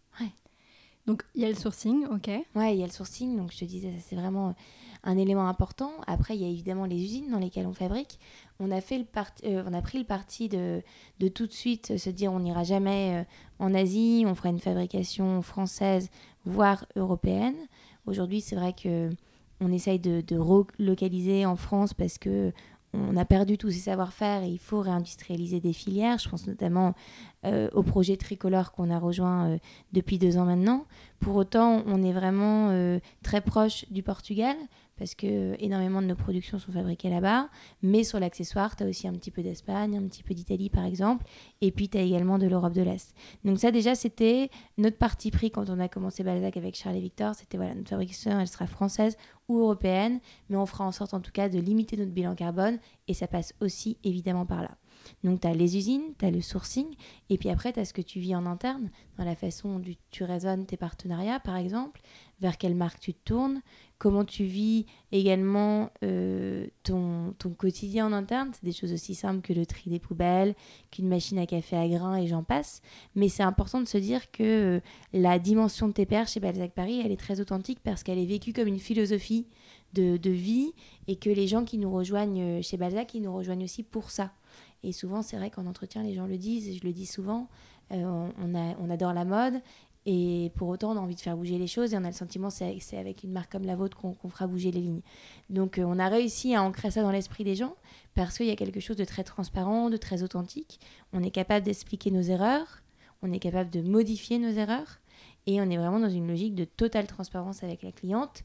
Donc, 1.06 1.24
il 1.34 1.40
y 1.40 1.46
a 1.46 1.48
le 1.48 1.54
sourcing, 1.54 2.04
ok. 2.04 2.28
Ouais, 2.54 2.74
il 2.74 2.78
y 2.78 2.82
a 2.82 2.86
le 2.86 2.92
sourcing, 2.92 3.34
donc 3.34 3.52
je 3.52 3.58
te 3.60 3.64
disais, 3.64 3.90
c'est 4.06 4.16
vraiment 4.16 4.54
un 5.02 5.16
élément 5.16 5.48
important. 5.48 5.92
Après, 6.06 6.36
il 6.36 6.42
y 6.42 6.44
a 6.44 6.48
évidemment 6.48 6.84
les 6.84 7.02
usines 7.02 7.30
dans 7.30 7.38
lesquelles 7.38 7.66
on 7.66 7.72
fabrique. 7.72 8.18
On 8.60 8.70
a, 8.70 8.82
fait 8.82 8.98
le 8.98 9.04
parti, 9.04 9.46
euh, 9.46 9.64
on 9.66 9.72
a 9.72 9.80
pris 9.80 9.98
le 9.98 10.04
parti 10.04 10.50
de, 10.50 10.82
de 11.18 11.28
tout 11.28 11.46
de 11.46 11.52
suite 11.52 11.96
se 11.96 12.10
dire 12.10 12.30
on 12.34 12.40
n'ira 12.40 12.62
jamais 12.62 13.22
euh, 13.22 13.24
en 13.64 13.74
Asie, 13.74 14.24
on 14.26 14.34
fera 14.34 14.50
une 14.50 14.60
fabrication 14.60 15.40
française, 15.40 16.10
voire 16.44 16.84
européenne. 16.96 17.56
Aujourd'hui, 18.04 18.42
c'est 18.42 18.56
vrai 18.56 18.74
que 18.74 19.08
on 19.60 19.72
essaye 19.72 19.98
de, 20.00 20.20
de 20.20 20.36
relocaliser 20.36 21.46
en 21.46 21.56
France 21.56 21.94
parce 21.94 22.18
que 22.18 22.52
on 22.92 23.16
a 23.16 23.24
perdu 23.24 23.56
tous 23.56 23.70
ces 23.70 23.78
savoir-faire 23.78 24.42
et 24.42 24.48
il 24.48 24.58
faut 24.58 24.80
réindustrialiser 24.80 25.60
des 25.60 25.72
filières. 25.72 26.18
Je 26.18 26.28
pense 26.28 26.46
notamment 26.46 26.94
euh, 27.46 27.68
au 27.72 27.82
projet 27.82 28.16
tricolore 28.16 28.72
qu'on 28.72 28.90
a 28.90 28.98
rejoint 28.98 29.50
euh, 29.50 29.58
depuis 29.92 30.18
deux 30.18 30.36
ans 30.36 30.44
maintenant. 30.44 30.86
Pour 31.20 31.36
autant, 31.36 31.82
on 31.86 32.02
est 32.02 32.12
vraiment 32.12 32.70
euh, 32.70 32.98
très 33.22 33.40
proche 33.40 33.84
du 33.90 34.02
Portugal 34.02 34.56
parce 35.00 35.14
que 35.14 35.26
euh, 35.26 35.56
énormément 35.58 36.02
de 36.02 36.06
nos 36.06 36.14
productions 36.14 36.58
sont 36.58 36.72
fabriquées 36.72 37.08
là-bas. 37.08 37.48
Mais 37.82 38.04
sur 38.04 38.20
l'accessoire, 38.20 38.76
tu 38.76 38.84
as 38.84 38.86
aussi 38.86 39.08
un 39.08 39.14
petit 39.14 39.30
peu 39.30 39.42
d'Espagne, 39.42 39.96
un 39.96 40.06
petit 40.06 40.22
peu 40.22 40.34
d'Italie 40.34 40.68
par 40.68 40.84
exemple. 40.84 41.24
Et 41.62 41.72
puis 41.72 41.88
tu 41.88 41.96
as 41.96 42.02
également 42.02 42.38
de 42.38 42.46
l'Europe 42.46 42.74
de 42.74 42.82
l'Est. 42.82 43.14
Donc 43.44 43.58
ça 43.58 43.70
déjà, 43.70 43.94
c'était 43.94 44.50
notre 44.76 44.98
parti 44.98 45.30
pris 45.30 45.50
quand 45.50 45.70
on 45.70 45.80
a 45.80 45.88
commencé 45.88 46.22
Balzac 46.22 46.58
avec 46.58 46.76
Charles 46.76 46.96
et 46.96 47.00
Victor. 47.00 47.34
C'était 47.34 47.56
voilà, 47.56 47.74
notre 47.74 47.88
fabrication, 47.88 48.38
elle 48.38 48.46
sera 48.46 48.66
française 48.66 49.16
ou 49.48 49.58
européenne. 49.58 50.20
Mais 50.50 50.56
on 50.56 50.66
fera 50.66 50.84
en 50.84 50.92
sorte 50.92 51.14
en 51.14 51.20
tout 51.20 51.32
cas 51.32 51.48
de 51.48 51.58
limiter 51.58 51.96
notre 51.96 52.12
bilan 52.12 52.34
carbone. 52.34 52.78
Et 53.08 53.14
ça 53.14 53.26
passe 53.26 53.54
aussi 53.60 53.96
évidemment 54.04 54.44
par 54.44 54.60
là. 54.60 54.76
Donc 55.24 55.40
tu 55.40 55.46
as 55.46 55.54
les 55.54 55.76
usines, 55.76 56.14
tu 56.18 56.24
as 56.24 56.30
le 56.30 56.40
sourcing. 56.40 56.86
Et 57.28 57.38
puis 57.38 57.48
après, 57.48 57.72
tu 57.72 57.80
as 57.80 57.84
ce 57.84 57.92
que 57.92 58.02
tu 58.02 58.20
vis 58.20 58.34
en 58.34 58.46
interne, 58.46 58.90
dans 59.18 59.24
la 59.24 59.36
façon 59.36 59.78
dont 59.78 59.92
tu 60.10 60.24
raisonnes 60.24 60.66
tes 60.66 60.76
partenariats 60.76 61.40
par 61.40 61.56
exemple, 61.56 62.00
vers 62.40 62.56
quelle 62.56 62.74
marque 62.74 63.00
tu 63.00 63.12
te 63.12 63.22
tournes, 63.24 63.60
comment 63.98 64.24
tu 64.24 64.44
vis 64.44 64.86
également 65.12 65.90
euh, 66.02 66.66
ton, 66.84 67.34
ton 67.38 67.50
quotidien 67.50 68.06
en 68.06 68.12
interne. 68.12 68.50
C'est 68.54 68.64
des 68.64 68.72
choses 68.72 68.92
aussi 68.92 69.14
simples 69.14 69.42
que 69.42 69.52
le 69.52 69.66
tri 69.66 69.90
des 69.90 69.98
poubelles, 69.98 70.54
qu'une 70.90 71.06
machine 71.06 71.38
à 71.38 71.46
café 71.46 71.76
à 71.76 71.86
grains 71.86 72.16
et 72.16 72.26
j'en 72.26 72.42
passe. 72.42 72.80
Mais 73.14 73.28
c'est 73.28 73.42
important 73.42 73.80
de 73.80 73.86
se 73.86 73.98
dire 73.98 74.30
que 74.30 74.42
euh, 74.78 74.80
la 75.12 75.38
dimension 75.38 75.86
de 75.86 75.92
TPR 75.92 76.26
chez 76.26 76.40
Balzac 76.40 76.72
Paris, 76.72 77.02
elle 77.04 77.12
est 77.12 77.20
très 77.20 77.40
authentique 77.40 77.80
parce 77.84 78.02
qu'elle 78.02 78.18
est 78.18 78.26
vécue 78.26 78.54
comme 78.54 78.68
une 78.68 78.78
philosophie 78.78 79.46
de, 79.92 80.16
de 80.16 80.30
vie 80.30 80.72
et 81.06 81.16
que 81.16 81.30
les 81.30 81.46
gens 81.46 81.64
qui 81.64 81.76
nous 81.76 81.92
rejoignent 81.92 82.42
euh, 82.42 82.62
chez 82.62 82.78
Balzac, 82.78 83.12
ils 83.14 83.22
nous 83.22 83.34
rejoignent 83.34 83.64
aussi 83.64 83.82
pour 83.82 84.10
ça. 84.10 84.32
Et 84.82 84.92
souvent, 84.92 85.22
c'est 85.22 85.36
vrai 85.36 85.50
qu'en 85.50 85.66
entretien, 85.66 86.02
les 86.02 86.14
gens 86.14 86.26
le 86.26 86.38
disent, 86.38 86.68
et 86.68 86.74
je 86.74 86.84
le 86.84 86.92
dis 86.92 87.06
souvent, 87.06 87.48
euh, 87.92 88.28
on, 88.38 88.54
a- 88.54 88.74
on 88.80 88.88
adore 88.90 89.12
la 89.12 89.24
mode, 89.24 89.60
et 90.06 90.50
pour 90.54 90.68
autant, 90.68 90.92
on 90.92 90.96
a 90.96 91.00
envie 91.00 91.14
de 91.14 91.20
faire 91.20 91.36
bouger 91.36 91.58
les 91.58 91.66
choses 91.66 91.92
et 91.92 91.98
on 91.98 92.04
a 92.04 92.08
le 92.08 92.14
sentiment 92.14 92.48
que 92.48 92.54
c'est 92.80 92.96
avec 92.96 93.22
une 93.22 93.32
marque 93.32 93.52
comme 93.52 93.64
la 93.66 93.76
vôtre 93.76 93.98
qu'on 93.98 94.14
qu'on 94.14 94.30
fera 94.30 94.46
bouger 94.46 94.70
les 94.72 94.80
lignes. 94.80 95.02
Donc 95.50 95.78
euh, 95.78 95.82
on 95.86 95.98
a 95.98 96.08
réussi 96.08 96.54
à 96.54 96.62
ancrer 96.62 96.90
ça 96.90 97.02
dans 97.02 97.10
l'esprit 97.10 97.44
des 97.44 97.54
gens 97.54 97.74
parce 98.14 98.38
qu'il 98.38 98.46
y 98.46 98.50
a 98.50 98.56
quelque 98.56 98.80
chose 98.80 98.96
de 98.96 99.04
très 99.04 99.24
transparent, 99.24 99.90
de 99.90 99.98
très 99.98 100.22
authentique. 100.22 100.80
On 101.12 101.22
est 101.22 101.30
capable 101.30 101.66
d'expliquer 101.66 102.10
nos 102.10 102.22
erreurs, 102.22 102.80
on 103.20 103.30
est 103.30 103.38
capable 103.38 103.68
de 103.68 103.82
modifier 103.82 104.38
nos 104.38 104.48
erreurs 104.52 105.00
et 105.46 105.60
on 105.60 105.68
est 105.68 105.76
vraiment 105.76 106.00
dans 106.00 106.08
une 106.08 106.26
logique 106.28 106.54
de 106.54 106.64
totale 106.64 107.06
transparence 107.06 107.62
avec 107.62 107.82
la 107.82 107.92
cliente. 107.92 108.42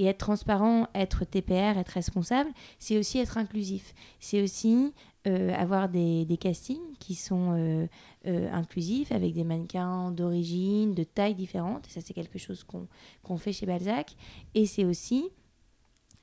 Et 0.00 0.04
être 0.04 0.18
transparent, 0.18 0.86
être 0.94 1.24
TPR, 1.24 1.76
être 1.76 1.88
responsable, 1.88 2.50
c'est 2.78 2.98
aussi 2.98 3.18
être 3.18 3.36
inclusif. 3.36 3.94
C'est 4.20 4.40
aussi 4.42 4.92
euh, 5.28 5.52
avoir 5.54 5.90
des, 5.90 6.38
castings 6.40 6.96
qui 6.98 7.14
sont 7.14 7.52
euh, 7.52 7.86
euh, 8.26 8.50
inclusifs 8.50 9.12
avec 9.12 9.34
des 9.34 9.44
mannequins 9.44 10.10
d'origine, 10.10 10.94
de 10.94 11.04
tailles 11.04 11.34
différentes. 11.34 11.86
Et 11.86 11.90
ça, 11.90 12.00
c'est 12.00 12.14
quelque 12.14 12.38
chose 12.38 12.64
qu'on 12.64 13.36
fait 13.36 13.52
chez 13.52 13.66
Balzac. 13.66 14.16
Et 14.54 14.64
c'est 14.64 14.86
aussi 14.86 15.28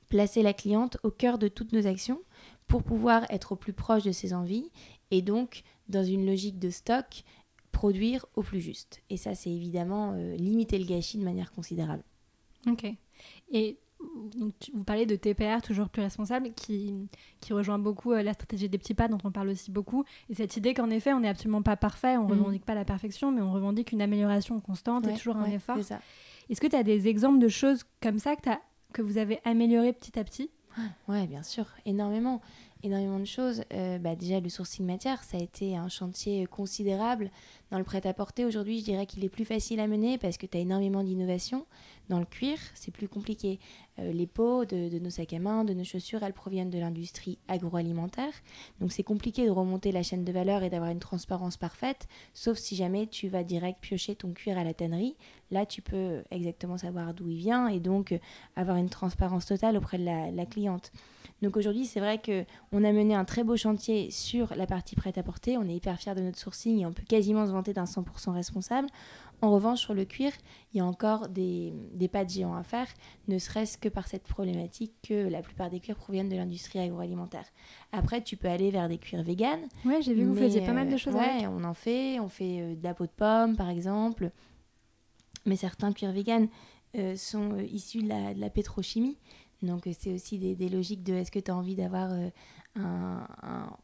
placer 0.10 0.42
la 0.42 0.54
cliente 0.54 0.98
au 1.04 1.12
cœur 1.12 1.38
de 1.38 1.48
toutes 1.48 1.72
nos 1.72 1.86
actions 1.86 2.20
pour 2.66 2.82
pouvoir 2.82 3.26
être 3.30 3.52
au 3.52 3.56
plus 3.56 3.74
proche 3.74 4.04
de 4.04 4.12
ses 4.12 4.34
envies 4.34 4.72
et 5.12 5.22
donc, 5.22 5.62
dans 5.88 6.04
une 6.04 6.26
logique 6.26 6.58
de 6.58 6.72
stock, 6.72 7.24
produire 7.72 8.26
au 8.36 8.42
plus 8.42 8.62
juste. 8.62 9.04
Et 9.12 9.18
ça, 9.18 9.36
c'est 9.36 9.52
évidemment 9.52 10.14
limiter 10.38 10.80
le 10.80 10.86
gâchis 10.86 11.20
de 11.20 11.24
manière 11.24 11.52
considérable. 11.52 12.04
Ok. 12.68 12.88
Et 13.52 13.78
donc, 14.36 14.54
tu- 14.60 14.72
vous 14.74 14.84
parlez 14.84 15.06
de 15.06 15.16
TPR, 15.16 15.62
toujours 15.62 15.90
plus 15.90 16.02
responsable, 16.02 16.52
qui, 16.56 16.94
qui 17.40 17.54
rejoint 17.54 17.80
beaucoup 17.80 18.12
euh, 18.12 18.22
la 18.24 18.34
stratégie 18.34 18.70
des 18.70 18.78
petits 18.78 18.94
pas, 18.94 19.08
dont 19.08 19.18
on 19.24 19.32
parle 19.32 19.50
aussi 19.50 19.72
beaucoup. 19.72 20.04
Et 20.30 20.36
cette 20.36 20.56
idée 20.58 20.74
qu'en 20.74 20.90
effet, 20.90 21.14
on 21.14 21.20
n'est 21.22 21.30
absolument 21.30 21.62
pas 21.62 21.76
parfait, 21.78 22.18
on 22.18 22.28
ne 22.28 22.34
Mhm. 22.34 22.40
revendique 22.42 22.66
pas 22.66 22.76
la 22.76 22.86
perfection, 22.86 23.32
mais 23.32 23.42
on 23.42 23.52
revendique 23.52 23.92
une 23.92 24.02
amélioration 24.02 24.60
constante 24.60 25.06
et 25.06 25.12
Ouais, 25.12 25.16
toujours 25.16 25.38
un 25.38 25.50
effort. 25.50 25.78
Est-ce 26.50 26.62
que 26.62 26.68
tu 26.68 26.76
as 26.76 26.84
des 26.84 27.08
exemples 27.08 27.40
de 27.40 27.48
choses 27.50 27.84
comme 28.02 28.20
ça 28.20 28.36
que, 28.36 28.42
t'as- 28.42 28.62
que 28.94 29.02
vous 29.02 29.18
avez 29.18 29.40
améliorées 29.46 29.94
petit 29.94 30.18
à 30.20 30.24
petit? 30.24 30.50
Ouais, 31.08 31.26
bien 31.28 31.42
sûr, 31.44 31.66
énormément, 31.86 32.42
énormément 32.86 33.20
de 33.20 33.26
choses. 33.26 33.64
Euh, 33.74 33.98
bah, 33.98 34.16
déjà, 34.16 34.40
le 34.40 34.50
sourcing 34.50 34.86
matière, 34.86 35.24
ça 35.24 35.38
a 35.38 35.40
été 35.40 35.76
un 35.76 35.90
chantier 35.90 36.46
considérable. 36.46 37.32
Dans 37.72 37.78
le 37.78 37.84
prêt-à-porter, 37.84 38.46
aujourd'hui, 38.46 38.80
je 38.80 38.86
dirais 38.86 39.06
qu'il 39.06 39.24
est 39.24 39.30
plus 39.30 39.46
facile 39.46 39.80
à 39.80 39.88
mener 39.88 40.18
parce 40.18 40.38
que 40.38 40.46
tu 40.46 40.58
as 40.58 40.62
énormément 40.62 41.04
d'innovation. 41.04 41.66
Dans 42.10 42.20
le 42.20 42.26
cuir, 42.26 42.58
c'est 42.76 42.92
plus 42.92 43.08
compliqué. 43.08 43.60
Euh, 44.00 44.12
les 44.12 44.28
peaux 44.28 44.66
de, 44.66 45.00
nos 45.00 45.10
sacs 45.10 45.34
à 45.34 45.40
main, 45.40 45.66
de 45.66 45.74
nos 45.74 45.84
chaussures, 45.84 46.24
elles 46.24 46.34
proviennent 46.34 46.70
de 46.70 46.78
l'industrie 46.78 47.40
agroalimentaire. 47.48 48.34
Donc, 48.80 48.92
c'est 48.92 49.04
compliqué 49.04 49.46
de 49.46 49.52
remonter 49.52 49.92
la 49.92 50.04
chaîne 50.04 50.24
de 50.24 50.32
valeur 50.32 50.64
et 50.64 50.70
d'avoir 50.70 50.92
une 50.92 51.00
transparence 51.00 51.58
parfaite, 51.58 52.08
sauf 52.34 52.58
si 52.58 52.76
jamais 52.76 53.08
tu 53.08 53.28
vas 53.28 53.44
direct 53.44 53.80
piocher 53.82 54.16
ton 54.16 54.32
cuir 54.34 54.58
à 54.58 54.64
la 54.64 54.74
tannerie. 54.74 55.16
Là, 55.52 55.66
tu 55.66 55.82
peux 55.82 56.24
exactement 56.32 56.78
savoir 56.78 57.14
d'où 57.14 57.28
il 57.28 57.38
vient 57.38 57.68
et 57.68 57.80
donc 57.80 58.12
euh, 58.12 58.20
avoir 58.56 58.78
une 58.78 58.90
transparence 58.90 59.46
totale 59.46 59.76
auprès 59.76 59.98
de 59.98 60.06
la 60.06 60.46
cliente. 60.46 60.92
Donc 61.42 61.58
aujourd'hui, 61.58 61.86
c'est 61.86 62.00
vrai 62.00 62.18
que 62.18 62.46
on 62.72 62.84
a 62.84 62.92
mené 62.92 63.14
un 63.14 63.26
très 63.26 63.44
beau 63.44 63.58
chantier 63.58 64.10
sur 64.10 64.56
la 64.56 64.66
partie 64.66 64.96
prêt-à-porter. 64.96 65.58
On 65.58 65.68
est 65.68 65.76
hyper 65.76 66.00
fiers 66.00 66.16
de 66.16 66.22
notre 66.22 66.40
sourcing 66.40 66.80
et 66.80 66.86
on 66.86 66.94
peut 66.94 67.04
quasiment 67.08 67.46
se 67.46 67.52
vanter 67.52 67.74
d'un 67.74 67.84
100% 67.84 68.32
responsable. 68.32 68.88
En 69.42 69.52
revanche, 69.52 69.80
sur 69.82 69.94
le 69.94 70.06
cuir, 70.06 70.32
il 70.74 70.78
y 70.78 70.80
a 70.80 70.86
encore 70.86 71.28
des, 71.28 71.74
des 71.94 72.08
pas 72.08 72.24
de 72.24 72.30
géants 72.30 72.56
à 72.56 72.64
faire, 72.64 72.88
ne 73.28 73.38
serait-ce 73.38 73.78
que 73.78 73.90
par 73.90 74.08
cette 74.08 74.24
problématique 74.24 74.94
que 75.08 75.28
la 75.28 75.42
plupart 75.42 75.70
des 75.70 75.80
cuirs 75.80 75.98
proviennent 75.98 76.30
de 76.30 76.38
l'industrie 76.38 76.80
agroalimentaire. 76.80 77.46
Après, 77.92 78.24
tu 78.24 78.38
peux 78.38 78.48
aller 78.48 78.72
vers 78.72 78.88
des 78.88 78.98
cuirs 78.98 79.24
véganes. 79.24 79.68
Ouais, 79.84 80.02
j'ai 80.02 80.14
vu 80.14 80.22
que 80.22 80.28
vous 80.28 80.36
faisiez 80.36 80.62
pas 80.62 80.72
mal 80.72 80.90
de 80.90 80.98
choses 80.98 81.16
ouais, 81.16 81.22
avec. 81.22 81.48
on 81.50 81.64
en 81.64 81.74
fait. 81.74 82.20
On 82.20 82.30
fait 82.30 82.62
euh, 82.62 82.76
de 82.76 82.84
la 82.84 82.94
peau 82.94 83.06
de 83.06 83.12
pomme, 83.12 83.56
par 83.58 83.70
exemple. 83.70 84.32
Mais 85.46 85.58
certains 85.58 85.92
cuirs 85.92 86.12
véganes 86.12 86.48
euh, 86.98 87.16
sont 87.18 87.52
euh, 87.54 87.64
issus 87.64 88.02
de 88.02 88.08
la, 88.08 88.34
de 88.34 88.40
la 88.40 88.50
pétrochimie. 88.50 89.18
Donc, 89.66 89.88
euh, 89.88 89.92
c'est 89.98 90.14
aussi 90.14 90.38
des, 90.40 90.56
des 90.56 90.70
logiques 90.70 91.04
de 91.04 91.14
est-ce 91.14 91.32
que 91.32 91.40
tu 91.40 91.52
as 91.52 91.56
envie 91.56 91.76
d'avoir 91.76 92.12
euh, 92.12 92.30
un- 92.76 93.28
un- 93.44 93.78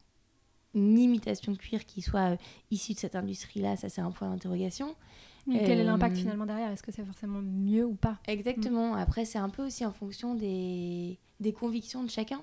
une 0.74 0.98
imitation 0.98 1.52
de 1.52 1.58
cuir 1.58 1.84
qui 1.84 2.00
soit 2.02 2.32
euh, 2.32 2.36
issue 2.70 2.94
de 2.94 2.98
cette 2.98 3.14
industrie-là? 3.16 3.76
Ça, 3.76 3.88
c'est 3.88 4.00
un 4.00 4.10
point 4.10 4.30
d'interrogation. 4.30 4.94
Mais 5.46 5.64
quel 5.64 5.78
est 5.78 5.82
Euh, 5.82 5.86
l'impact 5.86 6.16
finalement 6.16 6.46
derrière? 6.46 6.70
Est-ce 6.70 6.82
que 6.82 6.92
c'est 6.92 7.04
forcément 7.04 7.42
mieux 7.42 7.84
ou 7.84 7.94
pas? 7.94 8.18
Exactement. 8.28 8.94
Après, 8.94 9.24
c'est 9.24 9.38
un 9.38 9.48
peu 9.50 9.66
aussi 9.66 9.84
en 9.84 9.92
fonction 9.92 10.34
des, 10.34 11.18
des 11.40 11.52
convictions 11.52 12.04
de 12.04 12.10
chacun. 12.10 12.42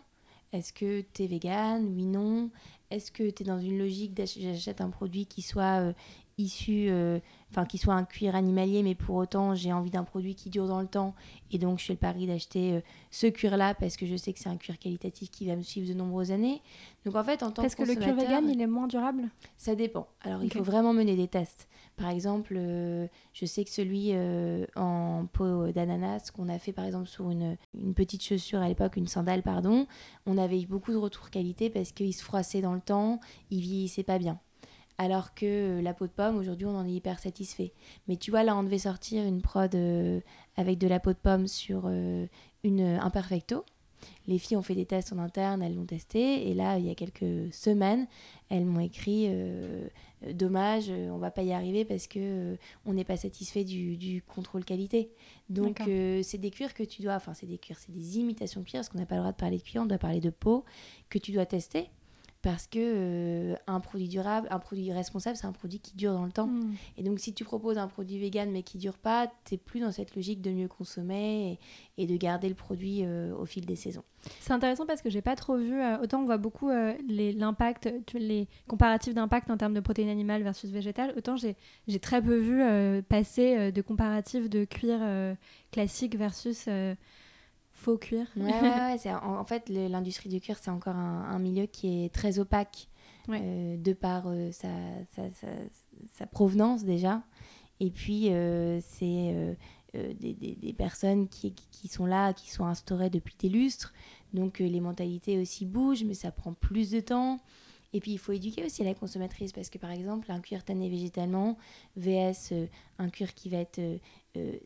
Est-ce 0.52 0.74
que 0.74 1.02
tu 1.14 1.24
es 1.24 1.28
vegan 1.28 1.86
Oui, 1.96 2.06
non. 2.06 2.50
est-ce 2.92 3.12
que 3.12 3.30
tu 3.30 3.44
es 3.44 3.46
dans 3.46 3.60
une 3.60 3.78
logique 3.78 4.20
j'achète 4.38 4.82
un 4.82 4.90
produit 4.90 5.28
qui 5.28 5.42
soit 5.44 5.80
euh, 5.80 5.94
issu, 6.40 6.88
euh, 6.90 7.20
enfin 7.52 7.66
qui 7.66 7.78
soit 7.78 7.94
un 7.94 8.06
cuir 8.06 8.36
animalier, 8.36 8.82
mais 8.82 8.96
pour 8.96 9.16
autant 9.16 9.54
j'ai 9.56 9.74
envie 9.74 9.92
d'un 9.92 10.04
produit 10.04 10.36
qui 10.36 10.50
dure 10.50 10.68
dans 10.68 10.82
le 10.82 10.88
temps 10.88 11.14
et 11.52 11.58
donc 11.58 11.80
je 11.80 11.86
fais 11.86 11.94
le 11.94 12.00
pari 12.00 12.28
d'acheter 12.28 12.74
euh, 12.74 12.82
ce 13.12 13.28
cuir-là 13.28 13.74
parce 13.74 13.98
que 13.98 14.06
je 14.06 14.16
sais 14.16 14.34
que 14.34 14.40
c'est 14.40 14.50
un 14.50 14.58
cuir 14.58 14.80
qualitatif 14.80 15.30
qui 15.30 15.46
va 15.46 15.56
me 15.56 15.62
suivre 15.62 15.88
de 15.88 15.94
nombreuses 15.94 16.32
années. 16.32 16.62
Donc 17.06 17.16
en 17.16 17.24
fait, 17.24 17.44
en 17.44 17.52
tant 17.52 17.62
parce 17.62 17.76
que, 17.76 17.84
que 17.84 17.90
le 17.90 17.96
cuir 17.96 18.16
vegan, 18.16 18.50
il 18.50 18.62
est 18.62 18.68
moins 18.68 18.88
durable? 18.88 19.30
Ça 19.58 19.76
dépend. 19.76 20.08
Alors 20.22 20.44
il 20.44 20.52
faut 20.52 20.64
vraiment 20.64 20.94
mener 20.94 21.16
des 21.16 21.28
tests. 21.28 21.68
Par 21.98 22.10
exemple, 22.10 22.54
euh, 22.56 23.08
je 23.34 23.46
sais 23.46 23.66
que 23.66 23.70
celui 23.70 24.14
en 24.76 25.26
peau 25.32 25.72
d'ananas 25.72 26.32
qu'on 26.32 26.48
a 26.48 26.58
fait 26.58 26.72
par 26.72 26.86
exemple 26.86 27.08
sur 27.08 27.30
une, 27.30 27.58
une 27.74 27.94
petite 27.94 28.24
chaussure 28.24 28.60
à 28.60 28.70
l'époque, 28.70 28.96
une 28.96 29.08
sandale 29.08 29.44
pardon, 29.44 29.88
on 30.26 30.38
avait 30.38 30.62
eu 30.62 30.66
beaucoup 30.66 30.92
de 30.92 30.98
retours 30.98 31.30
qualité 31.30 31.70
parce 31.70 31.92
qu'il 31.92 32.14
se 32.14 32.24
froissait 32.24 32.62
dans 32.62 32.74
le 32.74 32.82
temps, 32.82 33.20
il 33.52 33.60
vieillissait 33.60 34.04
pas 34.04 34.18
bien 34.20 34.40
alors 35.00 35.34
que 35.34 35.46
euh, 35.46 35.82
la 35.82 35.94
peau 35.94 36.06
de 36.06 36.12
pomme, 36.12 36.38
aujourd'hui, 36.38 36.68
on 36.68 36.76
en 36.76 36.86
est 36.86 36.92
hyper 36.92 37.20
satisfait. 37.20 37.72
Mais 38.08 38.18
tu 38.18 38.32
vois, 38.32 38.44
là, 38.44 38.56
on 38.56 38.64
devait 38.64 38.80
sortir 38.80 39.26
une 39.26 39.42
prod 39.42 39.74
euh, 39.74 40.20
avec 40.58 40.78
de 40.78 40.88
la 40.88 41.00
peau 41.00 41.14
de 41.14 41.18
pomme 41.18 41.48
sur 41.48 41.84
euh, 41.86 42.28
une, 42.66 42.82
un 42.82 43.10
perfecto. 43.10 43.64
Les 44.28 44.40
filles 44.40 44.58
ont 44.58 44.62
fait 44.62 44.76
des 44.76 44.86
tests 44.86 45.14
en 45.14 45.18
interne, 45.18 45.64
elles 45.64 45.76
l'ont 45.76 45.86
testé. 45.86 46.50
Et 46.50 46.54
là, 46.54 46.78
il 46.78 46.86
y 46.86 46.92
a 46.92 46.96
quelques 46.96 47.54
semaines, 47.54 48.08
elles 48.50 48.66
m'ont 48.66 48.80
écrit 48.80 49.30
Dommage, 50.32 50.90
on 50.90 51.18
va 51.18 51.32
pas 51.32 51.44
y 51.44 51.52
arriver 51.52 51.84
parce 51.84 52.08
que 52.08 52.58
on 52.86 52.94
n'est 52.94 53.04
pas 53.04 53.18
satisfait 53.18 53.66
du, 53.66 54.24
contrôle 54.26 54.64
qualité. 54.64 55.12
Donc, 55.50 55.82
c'est 56.24 56.38
des 56.38 56.50
cuirs 56.50 56.74
que 56.74 56.84
tu 56.84 57.02
dois. 57.02 57.16
Enfin, 57.16 57.34
c'est 57.34 57.46
des 57.46 57.58
cuirs, 57.58 57.78
c'est 57.78 57.92
des 57.92 58.20
imitations 58.20 58.62
de 58.62 58.66
cuirs, 58.66 58.80
parce 58.80 58.90
qu'on 58.90 59.00
n'a 59.00 59.06
pas 59.06 59.16
le 59.16 59.22
droit 59.22 59.34
de 59.34 59.38
parler 59.38 59.58
de 59.58 59.64
cuir, 59.64 59.82
on 59.82 59.86
doit 59.86 59.98
parler 59.98 60.22
de 60.22 60.30
peau, 60.30 60.64
que 61.10 61.20
tu 61.20 61.34
dois 61.34 61.46
tester 61.46 61.90
parce 62.42 62.68
que 62.68 62.80
euh, 62.80 63.56
un 63.68 63.82
produit 63.82 64.08
durable, 64.08 64.48
un 64.50 64.60
produit 64.60 64.94
responsable, 64.94 65.36
c'est 65.36 65.46
un 65.48 65.52
produit 65.52 65.80
qui 65.80 65.96
dure 65.96 66.14
dans 66.14 66.26
le 66.26 66.32
temps. 66.32 66.48
Hmm. 66.48 66.74
Et 66.98 67.04
donc, 67.04 67.20
si 67.20 67.34
tu 67.34 67.44
proposes 67.44 67.78
un 67.78 67.88
produit 67.88 68.18
vegan 68.18 68.50
mais 68.50 68.64
qui 68.64 68.78
dure 68.78 68.98
pas, 68.98 69.28
tu 69.46 69.54
n'es 69.54 69.58
plus 69.58 69.82
dans 69.82 69.92
cette 69.92 70.16
logique 70.16 70.42
de 70.42 70.52
mieux 70.52 70.70
consommer 70.70 71.60
et, 71.98 72.08
de 72.08 72.16
garder 72.16 72.48
le 72.48 72.56
produit 72.56 73.02
euh, 73.04 73.36
au 73.36 73.46
fil 73.46 73.66
des 73.66 73.76
saisons. 73.76 74.04
C'est 74.40 74.54
intéressant 74.54 74.86
parce 74.86 75.02
que 75.02 75.10
j'ai 75.10 75.22
pas 75.22 75.36
trop 75.36 75.58
vu. 75.58 75.82
Euh, 75.82 76.02
autant 76.02 76.22
on 76.22 76.26
voit 76.26 76.38
beaucoup 76.38 76.70
l'impact, 76.70 77.90
les 78.14 78.48
comparatifs 78.68 79.14
d'impact 79.14 79.52
en 79.52 79.58
termes 79.58 79.74
de 79.74 79.80
protéines 79.82 80.10
animales 80.10 80.44
versus 80.44 80.70
végétales, 80.72 81.14
autant 81.18 81.36
j'ai 81.36 81.56
très 82.00 82.22
peu 82.22 82.38
vu 82.38 83.04
passer 83.04 83.72
de 83.72 83.82
comparatifs 83.82 84.50
de 84.50 84.64
cuir 84.66 85.00
classique 85.72 86.16
versus 86.16 86.68
faux 87.80 87.98
cuir. 87.98 88.28
Ouais, 88.36 88.52
ouais, 88.52 89.12
en, 89.24 89.46
fait, 89.46 89.70
l'industrie 89.70 90.30
du 90.30 90.40
cuir, 90.40 90.58
c'est 90.62 90.70
encore 90.70 90.96
un, 90.96 91.40
milieu 91.40 91.66
qui 91.66 92.06
est 92.06 92.14
très 92.14 92.38
opaque 92.38 92.90
euh, 93.30 93.78
de 93.78 93.94
par 93.94 94.28
euh, 94.28 94.52
sa, 94.52 94.70
sa, 96.14 96.28
provenance 96.28 96.84
déjà. 96.84 97.24
Et 97.80 97.90
puis, 97.90 98.30
euh, 98.30 98.80
c'est 98.82 99.58
des, 99.94 100.34
des, 100.34 100.56
des, 100.56 100.74
personnes 100.74 101.30
qui, 101.30 101.54
qui, 101.54 101.88
sont 101.88 102.06
là, 102.06 102.34
qui 102.34 102.52
sont 102.52 102.66
instaurées 102.66 103.10
depuis 103.10 103.36
des 103.40 103.50
lustres. 103.50 103.94
Donc, 104.34 104.60
les 104.60 104.82
mentalités 104.82 105.40
aussi 105.40 105.66
bougent, 105.66 106.04
mais 106.04 106.14
ça 106.14 106.32
prend 106.32 106.54
plus 106.54 106.92
de 106.92 107.00
temps. 107.00 107.40
Et 107.94 108.00
puis, 108.02 108.12
il 108.12 108.20
faut 108.20 108.34
éduquer 108.34 108.64
aussi 108.66 108.84
la 108.84 108.94
consommatrice 108.94 109.52
parce 109.52 109.70
que, 109.70 109.80
par 109.80 109.92
exemple, 109.92 110.32
un 110.32 110.42
cuir 110.42 110.64
tanné 110.64 110.90
végétalement, 110.90 111.58
VS, 111.96 112.54
un 113.00 113.10
cuir 113.10 113.34
qui 113.34 113.50
va 113.50 113.58
être 113.58 113.82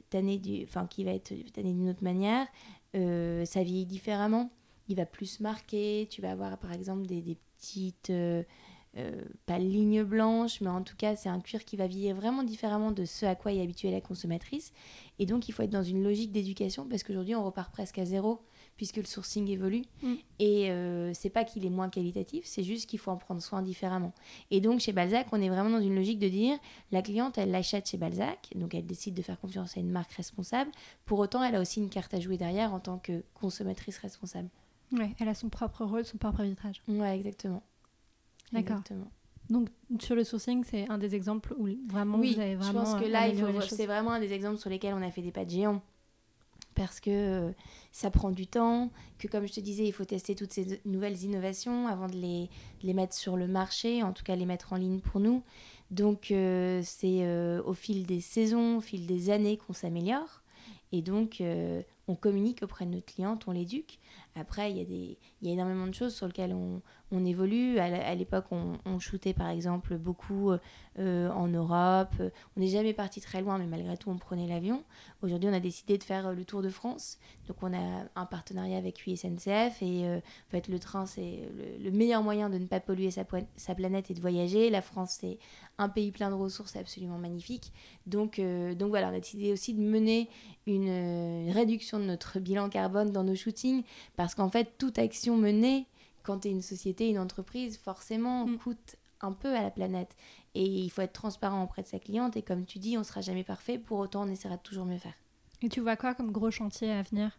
tanné 0.10 0.39
du, 0.39 0.63
enfin, 0.63 0.88
qui 0.88 1.03
va 1.03 1.12
être 1.12 1.34
tanné 1.53 1.72
d'une 1.72 1.89
autre 1.89 2.03
manière, 2.03 2.48
euh, 2.96 3.46
ça 3.46 3.64
vieillit 3.64 3.86
différemment. 3.86 4.52
Il 4.88 4.96
va 4.96 5.06
plus 5.06 5.40
marquer. 5.40 6.08
Tu 6.10 6.22
vas 6.22 6.32
avoir 6.32 6.58
par 6.58 6.74
exemple 6.74 7.06
des, 7.06 7.38
petites, 7.58 8.10
euh, 8.10 8.44
euh, 8.98 9.22
pas 9.46 9.60
lignes 9.60 10.04
blanches, 10.04 10.62
mais 10.62 10.70
en 10.70 10.84
tout 10.84 10.96
cas 10.96 11.16
c'est 11.16 11.30
un 11.30 11.40
cuir 11.40 11.66
qui 11.66 11.78
va 11.78 11.88
vieillir 11.88 12.16
vraiment 12.16 12.44
différemment 12.44 12.92
de 12.92 13.06
ce 13.06 13.26
à 13.26 13.36
quoi 13.36 13.54
est 13.54 13.62
habituée 13.62 13.92
la 13.92 14.02
consommatrice. 14.02 14.74
Et 15.20 15.26
donc 15.26 15.48
il 15.48 15.52
faut 15.54 15.64
être 15.64 15.70
dans 15.70 15.84
une 15.84 16.04
logique 16.04 16.32
d'éducation 16.32 16.88
parce 16.88 17.04
qu'aujourd'hui 17.04 17.36
on 17.36 17.44
repart 17.44 17.72
presque 17.72 17.98
à 17.98 18.06
zéro 18.06 18.42
puisque 18.75 18.98
le 18.98 19.06
sourcing 19.06 19.48
évolue. 19.50 19.84
Mm. 20.01 20.13
Et 20.39 20.72
euh, 20.72 21.13
c'est 21.13 21.30
pas 21.30 21.44
qu'il 21.44 21.65
est 21.65 21.70
moins 21.70 21.89
qualitatif, 21.89 22.46
c'est 22.46 22.63
juste 22.63 22.89
qu'il 22.89 23.00
faut 23.00 23.12
en 23.12 23.18
prendre 23.18 23.42
soin 23.42 23.62
différemment. 23.62 24.13
Et 24.51 24.62
donc 24.62 24.80
chez 24.80 24.92
Balzac, 24.92 25.27
on 25.32 25.42
est 25.42 25.50
vraiment 25.50 25.70
dans 25.70 25.82
une 25.82 25.96
logique 25.96 26.20
de 26.20 26.30
dire 26.30 26.58
la 26.92 27.01
cliente, 27.01 27.38
elle 27.38 27.51
l'achète 27.51 27.88
chez 27.88 27.98
Balzac, 27.98 28.50
donc 28.56 28.74
elle 28.74 28.86
décide 28.86 29.13
de 29.13 29.22
faire 29.22 29.39
confiance 29.39 29.77
à 29.77 29.80
une 29.80 29.92
marque 29.92 30.13
responsable. 30.13 30.72
Pour 31.06 31.20
autant, 31.20 31.44
elle 31.44 31.56
a 31.56 31.62
aussi 31.62 31.80
une 31.80 31.89
carte 31.89 32.13
à 32.13 32.20
jouer 32.20 32.38
derrière 32.38 32.74
en 32.74 32.80
tant 32.80 32.98
que 32.98 33.24
consommatrice 33.34 33.98
responsable. 33.98 34.50
Ouais, 34.92 35.15
elle 35.20 35.27
a 35.27 35.36
son 35.36 35.50
propre 35.50 35.86
rôle, 35.86 36.06
son 36.06 36.18
propre 36.18 36.42
arbitrage. 36.42 36.82
Ouais, 36.88 37.15
exactement. 37.15 37.63
D'accord. 38.51 38.82
Donc 39.50 39.70
sur 40.00 40.15
le 40.15 40.24
sourcing, 40.24 40.63
c'est 40.63 40.89
un 40.89 40.98
des 40.98 41.15
exemples 41.15 41.53
où 41.58 41.68
vraiment 41.88 42.18
oui, 42.18 42.34
vous 42.34 42.39
avez 42.39 42.56
vraiment. 42.56 42.86
Je 42.86 42.92
pense 42.92 43.01
que 43.01 43.08
là, 43.08 43.27
c'est 43.68 43.86
vraiment 43.86 44.12
un 44.12 44.20
des 44.20 44.32
exemples 44.32 44.58
sur 44.58 44.70
lesquels 44.70 44.94
on 44.94 45.01
a 45.01 45.12
fait 45.12 45.22
des 45.22 45.32
pas 45.32 45.44
de 45.44 45.50
géant 45.50 45.82
parce 46.75 47.00
que 47.00 47.10
euh, 47.10 47.51
ça 47.92 48.10
prend 48.12 48.32
du 48.32 48.48
temps, 48.48 48.92
que 49.20 49.27
comme 49.27 49.48
je 49.48 49.53
te 49.53 49.60
disais, 49.60 49.86
il 49.86 49.94
faut 49.94 50.06
tester 50.06 50.36
toutes 50.36 50.53
ces 50.53 50.82
nouvelles 50.86 51.24
innovations 51.24 51.88
avant 51.88 52.08
de 52.08 52.15
les, 52.15 52.50
les 52.82 52.94
mettre 52.94 53.13
sur 53.13 53.38
le 53.38 53.48
marché, 53.48 54.03
en 54.03 54.13
tout 54.13 54.24
cas 54.24 54.36
les 54.36 54.46
mettre 54.46 54.74
en 54.74 54.77
ligne 54.77 55.00
pour 55.00 55.20
nous. 55.20 55.44
Donc 55.92 56.32
euh, 56.32 56.82
c'est 56.84 57.20
euh, 57.22 57.62
au 57.63 57.74
fil 57.74 58.06
des 58.06 58.22
saisons, 58.22 58.77
au 58.77 58.82
fil 58.82 59.06
des 59.06 59.30
années 59.30 59.58
qu'on 59.58 59.74
s'améliore. 59.74 60.42
Et 60.92 61.01
donc 61.01 61.42
on 62.08 62.15
communique 62.15 62.62
auprès 62.62 62.86
de 62.86 62.92
notre 62.92 63.12
cliente, 63.12 63.48
on 63.48 63.51
l'éduque. 63.51 63.98
Après, 64.36 64.72
il 64.72 64.78
y, 64.78 64.82
a 64.82 65.48
y 65.48 65.50
a 65.50 65.54
énormément 65.54 65.88
de 65.88 65.94
choses 65.94 66.16
sur 66.16 66.28
lesquelles 66.28 66.54
on, 66.54 66.82
on 67.13 67.25
évolue. 67.25 67.78
À 67.80 68.16
l'époque, 68.16 68.46
on, 68.52 69.00
shootait 69.00 69.34
par 69.34 69.50
exemple 69.50 69.98
beaucoup 69.98 70.52
euh, 71.00 71.30
en 71.32 71.48
Europe. 71.48 72.13
On 72.56 72.60
n'est 72.60 72.68
jamais 72.68 72.94
parti 72.94 73.22
très 73.22 73.42
loin, 73.42 73.58
mais 73.58 73.68
malgré 73.68 73.98
tout, 73.98 74.10
on 74.10 74.18
prenait 74.18 74.48
l'avion. 74.48 74.84
Aujourd'hui, 75.22 75.50
on 75.50 75.54
a 75.54 75.60
décidé 75.60 75.98
de 75.98 76.04
faire 76.04 76.28
euh, 76.28 76.34
le 76.34 76.46
Tour 76.46 76.62
de 76.62 76.70
France. 76.70 77.20
Donc, 77.48 77.58
on 77.62 77.74
a 77.74 78.06
un 78.16 78.25
partenariat 78.25 78.78
avec 78.78 79.06
USNCF. 79.06 79.82
Et 79.82 80.06
euh, 80.06 80.18
en 80.18 80.52
fait, 80.52 80.68
le 80.68 80.80
train, 80.80 81.06
c'est 81.06 81.50
le, 81.80 81.92
meilleur 81.92 82.24
moyen 82.24 82.50
de 82.50 82.58
ne 82.58 82.66
pas 82.66 82.80
polluer 82.80 83.12
sa, 83.12 83.25
sa 83.56 83.75
planète 83.75 84.10
et 84.10 84.13
de 84.13 84.22
voyager. 84.22 84.70
La 84.70 84.82
France, 84.82 85.18
c'est 85.22 85.38
un 85.78 85.90
pays 85.90 86.12
plein 86.12 86.30
de 86.30 86.36
ressources 86.36 86.75
absolument 86.75 87.18
magnifique. 87.18 87.72
Donc, 88.06 88.40
donc 88.40 88.90
voilà, 88.90 89.10
on 89.10 89.16
a 89.16 89.20
décidé 89.20 89.52
aussi 89.52 89.74
de 89.74 89.82
mener 89.82 90.30
une, 90.68 91.52
réduction 91.52 92.00
de 92.00 92.06
notre 92.06 92.40
bilan 92.40 92.70
carbone 92.70 93.12
dans 93.12 93.24
nos 93.24 93.36
shootings. 93.36 93.84
Parce 94.24 94.36
qu'en 94.36 94.48
fait, 94.48 94.77
toute 94.77 95.00
action 95.00 95.36
menée 95.36 95.86
quand 96.24 96.39
tu 96.39 96.48
es 96.48 96.51
une 96.51 96.62
société, 96.62 97.10
une 97.10 97.20
entreprise, 97.20 97.77
forcément, 97.77 98.48
mm. 98.48 98.58
coûte 98.58 98.96
un 99.20 99.34
peu 99.34 99.53
à 99.53 99.62
la 99.62 99.70
planète. 99.70 100.15
Et 100.56 100.63
il 100.63 100.89
faut 100.92 101.01
être 101.01 101.12
transparent 101.12 101.62
auprès 101.62 101.82
de 101.82 101.88
sa 101.88 102.00
cliente. 102.00 102.38
Et 102.38 102.42
comme 102.42 102.63
tu 102.63 102.80
dis, 102.80 102.98
on 102.98 103.03
sera 103.03 103.20
jamais 103.20 103.44
parfait. 103.44 103.77
Pour 103.77 104.00
autant, 104.00 104.24
on 104.25 104.30
essaiera 104.30 104.56
de 104.56 104.62
toujours 104.62 104.86
mieux 104.86 104.98
faire. 104.98 105.15
Et 105.62 105.68
tu 105.68 105.82
vois 105.82 105.98
quoi 105.98 106.13
comme 106.13 106.32
gros 106.32 106.51
chantier 106.51 106.89
à 106.89 107.01
venir? 107.01 107.38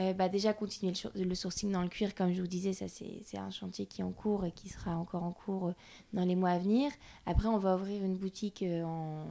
Euh, 0.00 0.12
bah 0.12 0.28
déjà 0.28 0.52
continuer 0.54 0.92
le, 1.14 1.34
sourcing 1.36 1.70
dans 1.70 1.82
le 1.82 1.88
cuir, 1.88 2.16
comme 2.16 2.32
je 2.32 2.40
vous 2.40 2.48
disais, 2.48 2.72
ça 2.72 2.86
c'est 2.88 3.38
un 3.38 3.50
chantier 3.50 3.86
qui 3.86 4.00
est 4.00 4.04
en 4.04 4.12
cours 4.12 4.44
et 4.44 4.50
qui 4.50 4.68
sera 4.68 4.96
encore 4.96 5.22
en 5.22 5.32
cours 5.32 5.68
euh, 5.68 5.74
dans 6.14 6.24
les 6.24 6.34
mois 6.34 6.50
à 6.50 6.58
venir. 6.58 6.90
Après, 7.26 7.46
on 7.46 7.58
va 7.58 7.76
ouvrir 7.76 8.02
une 8.02 8.16
boutique 8.16 8.64
euh, 8.64 8.82
en 8.82 9.26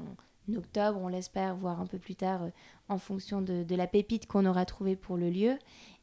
octobre, 0.57 0.99
on 1.01 1.07
l'espère, 1.07 1.55
voire 1.55 1.79
un 1.79 1.85
peu 1.85 1.99
plus 1.99 2.15
tard, 2.15 2.41
en 2.87 2.97
fonction 2.97 3.41
de, 3.41 3.63
de 3.63 3.75
la 3.75 3.87
pépite 3.87 4.27
qu'on 4.27 4.45
aura 4.45 4.65
trouvée 4.65 4.95
pour 4.95 5.17
le 5.17 5.29
lieu. 5.29 5.57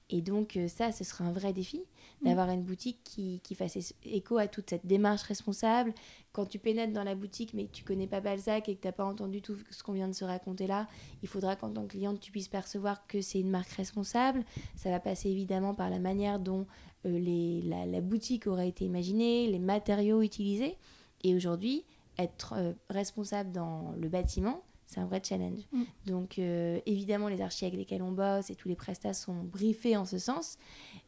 Et 0.08 0.20
donc 0.20 0.56
euh, 0.56 0.68
ça, 0.68 0.92
ce 0.92 1.02
sera 1.02 1.24
un 1.24 1.32
vrai 1.32 1.52
défi 1.52 1.82
mm. 2.20 2.26
d'avoir 2.26 2.50
une 2.50 2.62
boutique 2.62 3.00
qui, 3.02 3.40
qui, 3.42 3.54
fasse 3.54 3.94
écho 4.04 4.38
à 4.38 4.46
toute 4.46 4.70
cette 4.70 4.86
démarche 4.86 5.22
responsable. 5.22 5.92
Quand 6.32 6.46
tu 6.46 6.58
pénètres 6.58 6.92
dans 6.92 7.02
la 7.02 7.16
boutique 7.16 7.54
mais 7.54 7.64
que 7.64 7.72
tu 7.72 7.82
connais 7.82 8.06
pas 8.06 8.20
Balzac 8.20 8.68
et 8.68 8.76
que 8.76 8.80
tu 8.82 8.86
n'as 8.86 8.92
pas 8.92 9.04
entendu 9.04 9.42
tout 9.42 9.56
ce 9.70 9.82
qu'on 9.82 9.92
vient 9.92 10.08
de 10.08 10.14
se 10.14 10.24
raconter 10.24 10.66
là, 10.66 10.86
il 11.22 11.28
faudra 11.28 11.56
qu'en 11.56 11.70
tant 11.70 11.82
que 11.82 11.96
cliente, 11.96 12.20
tu 12.20 12.30
puisses 12.30 12.48
percevoir 12.48 13.06
que 13.08 13.20
c'est 13.20 13.40
une 13.40 13.50
marque 13.50 13.70
responsable. 13.70 14.44
Ça 14.76 14.90
va 14.90 15.00
passer 15.00 15.28
évidemment 15.28 15.74
par 15.74 15.90
la 15.90 15.98
manière 15.98 16.38
dont 16.38 16.66
euh, 17.04 17.18
les, 17.18 17.62
la, 17.62 18.00
boutique 18.00 18.46
aura 18.46 18.64
été 18.64 18.84
imaginée, 18.84 19.48
les 19.48 19.58
matériaux 19.58 20.22
utilisés. 20.22 20.76
Et 21.24 21.34
aujourd'hui, 21.34 21.84
être 22.18 22.54
euh, 22.56 22.72
responsable 22.90 23.52
dans 23.52 23.94
le 23.98 24.08
bâtiment, 24.08 24.62
c'est 24.86 25.00
un 25.00 25.06
vrai 25.06 25.20
challenge. 25.22 25.60
Mm. 25.72 25.82
Donc 26.06 26.38
euh, 26.38 26.80
évidemment, 26.86 27.28
les 27.28 27.40
archives 27.40 27.68
avec 27.68 27.78
lesquels 27.78 28.02
on 28.02 28.12
bosse 28.12 28.50
et 28.50 28.54
tous 28.54 28.68
les 28.68 28.76
prestats 28.76 29.14
sont 29.14 29.42
briefés 29.42 29.96
en 29.96 30.04
ce 30.04 30.18
sens, 30.18 30.58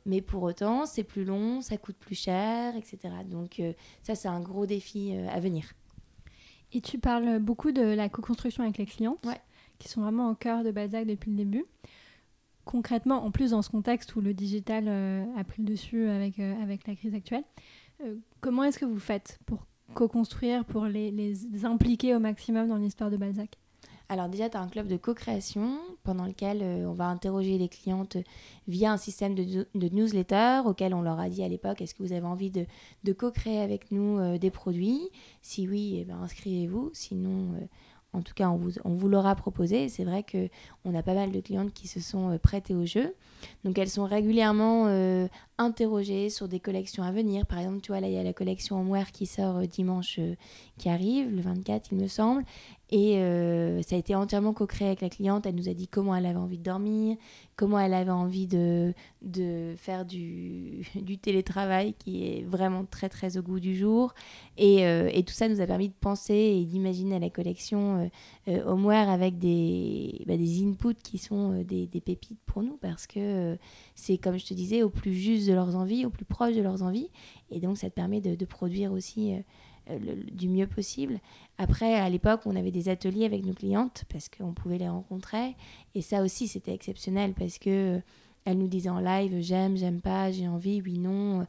mais 0.06 0.20
pour 0.20 0.42
autant, 0.42 0.86
c'est 0.86 1.04
plus 1.04 1.24
long, 1.24 1.60
ça 1.60 1.76
coûte 1.76 1.96
plus 1.96 2.14
cher, 2.14 2.76
etc. 2.76 3.14
Donc 3.26 3.60
euh, 3.60 3.72
ça, 4.02 4.14
c'est 4.14 4.28
un 4.28 4.40
gros 4.40 4.66
défi 4.66 5.14
à 5.30 5.40
venir. 5.40 5.72
Et 6.72 6.80
tu 6.80 6.98
parles 6.98 7.38
beaucoup 7.38 7.72
de 7.72 7.82
la 7.82 8.08
co-construction 8.08 8.62
avec 8.62 8.76
les 8.76 8.84
clients, 8.84 9.16
ouais. 9.24 9.40
qui 9.78 9.88
sont 9.88 10.02
vraiment 10.02 10.30
au 10.30 10.34
cœur 10.34 10.64
de 10.64 10.70
Balzac 10.70 11.06
depuis 11.06 11.30
le 11.30 11.36
début. 11.36 11.64
Concrètement, 12.66 13.24
en 13.24 13.30
plus 13.30 13.52
dans 13.52 13.62
ce 13.62 13.70
contexte 13.70 14.14
où 14.16 14.20
le 14.20 14.34
digital 14.34 14.86
a 15.34 15.44
pris 15.44 15.62
le 15.62 15.68
dessus 15.68 16.10
avec, 16.10 16.38
avec 16.38 16.86
la 16.86 16.94
crise 16.94 17.14
actuelle, 17.14 17.44
comment 18.42 18.64
est-ce 18.64 18.78
que 18.78 18.84
vous 18.84 18.98
faites 18.98 19.38
pour 19.46 19.64
co-construire, 19.94 20.64
pour 20.64 20.84
les, 20.84 21.10
les 21.10 21.64
impliquer 21.64 22.14
au 22.14 22.20
maximum 22.20 22.68
dans 22.68 22.76
l'histoire 22.76 23.10
de 23.10 23.16
Balzac 23.16 23.58
Alors 24.08 24.28
déjà, 24.28 24.48
tu 24.48 24.56
as 24.56 24.60
un 24.60 24.68
club 24.68 24.86
de 24.86 24.96
co-création 24.96 25.78
pendant 26.02 26.26
lequel 26.26 26.62
euh, 26.62 26.86
on 26.86 26.92
va 26.92 27.06
interroger 27.06 27.58
les 27.58 27.68
clientes 27.68 28.16
via 28.66 28.92
un 28.92 28.96
système 28.96 29.34
de, 29.34 29.66
newsletter 29.74 30.62
auquel 30.64 30.94
on 30.94 31.02
leur 31.02 31.20
a 31.20 31.28
dit 31.28 31.42
à 31.42 31.48
l'époque, 31.48 31.80
est-ce 31.80 31.94
que 31.94 32.02
vous 32.02 32.12
avez 32.12 32.26
envie 32.26 32.50
de, 32.50 32.66
de 33.04 33.12
co-créer 33.12 33.60
avec 33.60 33.90
nous 33.90 34.18
euh, 34.18 34.38
des 34.38 34.50
produits? 34.50 35.00
Si 35.42 35.68
oui, 35.68 35.98
eh 36.00 36.04
ben, 36.04 36.18
inscrivez-vous. 36.22 36.90
Sinon, 36.94 37.54
euh, 37.54 37.66
en 38.14 38.22
tout 38.22 38.32
cas, 38.34 38.48
on 38.48 38.56
vous, 38.56 38.72
on 38.84 38.94
vous 38.94 39.08
l'aura 39.08 39.34
proposé. 39.34 39.90
C'est 39.90 40.04
vrai 40.04 40.24
qu'on 40.24 40.94
a 40.94 41.02
pas 41.02 41.14
mal 41.14 41.30
de 41.30 41.40
clientes 41.40 41.74
qui 41.74 41.88
se 41.88 42.00
sont 42.00 42.38
prêtées 42.42 42.74
au 42.74 42.86
jeu. 42.86 43.14
Donc 43.64 43.76
elles 43.76 43.90
sont 43.90 44.06
régulièrement 44.06 44.86
interrogées 45.58 46.30
sur 46.30 46.48
des 46.48 46.60
collections 46.60 47.02
à 47.02 47.12
venir. 47.12 47.46
Par 47.46 47.58
exemple, 47.58 47.80
tu 47.80 47.92
vois, 47.92 48.00
là, 48.00 48.08
il 48.08 48.14
y 48.14 48.18
a 48.18 48.22
la 48.22 48.32
collection 48.32 48.80
Homeware 48.80 49.12
qui 49.12 49.26
sort 49.26 49.60
dimanche 49.66 50.20
qui 50.78 50.88
arrive, 50.88 51.34
le 51.34 51.42
24, 51.42 51.88
il 51.92 51.98
me 51.98 52.08
semble. 52.08 52.44
Et 52.90 53.18
euh, 53.18 53.82
ça 53.82 53.96
a 53.96 53.98
été 53.98 54.14
entièrement 54.14 54.54
co-créé 54.54 54.86
avec 54.88 55.02
la 55.02 55.10
cliente. 55.10 55.44
Elle 55.44 55.56
nous 55.56 55.68
a 55.68 55.74
dit 55.74 55.88
comment 55.88 56.16
elle 56.16 56.24
avait 56.24 56.38
envie 56.38 56.56
de 56.56 56.62
dormir, 56.62 57.18
comment 57.54 57.78
elle 57.78 57.92
avait 57.92 58.10
envie 58.10 58.46
de, 58.46 58.94
de 59.20 59.74
faire 59.76 60.06
du, 60.06 60.88
du 60.94 61.18
télétravail 61.18 61.94
qui 61.98 62.24
est 62.24 62.44
vraiment 62.44 62.86
très 62.86 63.10
très 63.10 63.36
au 63.36 63.42
goût 63.42 63.60
du 63.60 63.76
jour. 63.76 64.14
Et, 64.56 64.86
euh, 64.86 65.10
et 65.12 65.22
tout 65.22 65.34
ça 65.34 65.48
nous 65.48 65.60
a 65.60 65.66
permis 65.66 65.88
de 65.88 65.94
penser 66.00 66.34
et 66.34 66.64
d'imaginer 66.64 67.18
la 67.18 67.28
collection 67.28 68.10
euh, 68.48 68.64
Homeware 68.64 69.10
avec 69.10 69.38
des, 69.38 70.22
bah, 70.26 70.38
des 70.38 70.62
inputs 70.64 71.02
qui 71.02 71.18
sont 71.18 71.62
des, 71.62 71.88
pépites 72.00 72.40
pour 72.46 72.62
nous 72.62 72.78
parce 72.80 73.06
que 73.06 73.58
c'est 73.94 74.16
comme 74.16 74.38
je 74.38 74.46
te 74.46 74.54
disais 74.54 74.82
au 74.82 74.88
plus 74.88 75.12
juste 75.12 75.47
de 75.48 75.54
leurs 75.54 75.74
envies, 75.74 76.06
au 76.06 76.10
plus 76.10 76.24
proche 76.24 76.54
de 76.54 76.62
leurs 76.62 76.82
envies. 76.82 77.10
Et 77.50 77.58
donc 77.60 77.76
ça 77.78 77.90
te 77.90 77.94
permet 77.94 78.20
de, 78.20 78.44
produire 78.44 78.92
aussi 78.92 79.34
du 80.32 80.48
mieux 80.48 80.66
possible. 80.66 81.18
Après, 81.58 81.94
à 81.94 82.08
l'époque, 82.08 82.42
on 82.46 82.54
avait 82.54 82.70
des 82.70 82.88
ateliers 82.88 83.24
avec 83.24 83.44
nos 83.44 83.52
clientes 83.52 84.04
parce 84.08 84.28
qu'on 84.28 84.52
pouvait 84.52 84.78
les 84.78 84.88
rencontrer. 84.88 85.56
Et 85.94 86.02
ça 86.02 86.22
aussi, 86.22 86.46
c'était 86.46 86.72
exceptionnel 86.72 87.34
parce 87.34 87.58
que 87.58 88.00
euh, 88.48 88.54
nous 88.54 88.68
disaient 88.68 88.90
en 88.90 89.00
live 89.00 89.40
j'aime, 89.40 89.76
j'aime 89.76 90.00
pas, 90.00 90.30
j'ai 90.30 90.46
envie, 90.46 90.80
oui, 90.82 90.98
non. 90.98 91.46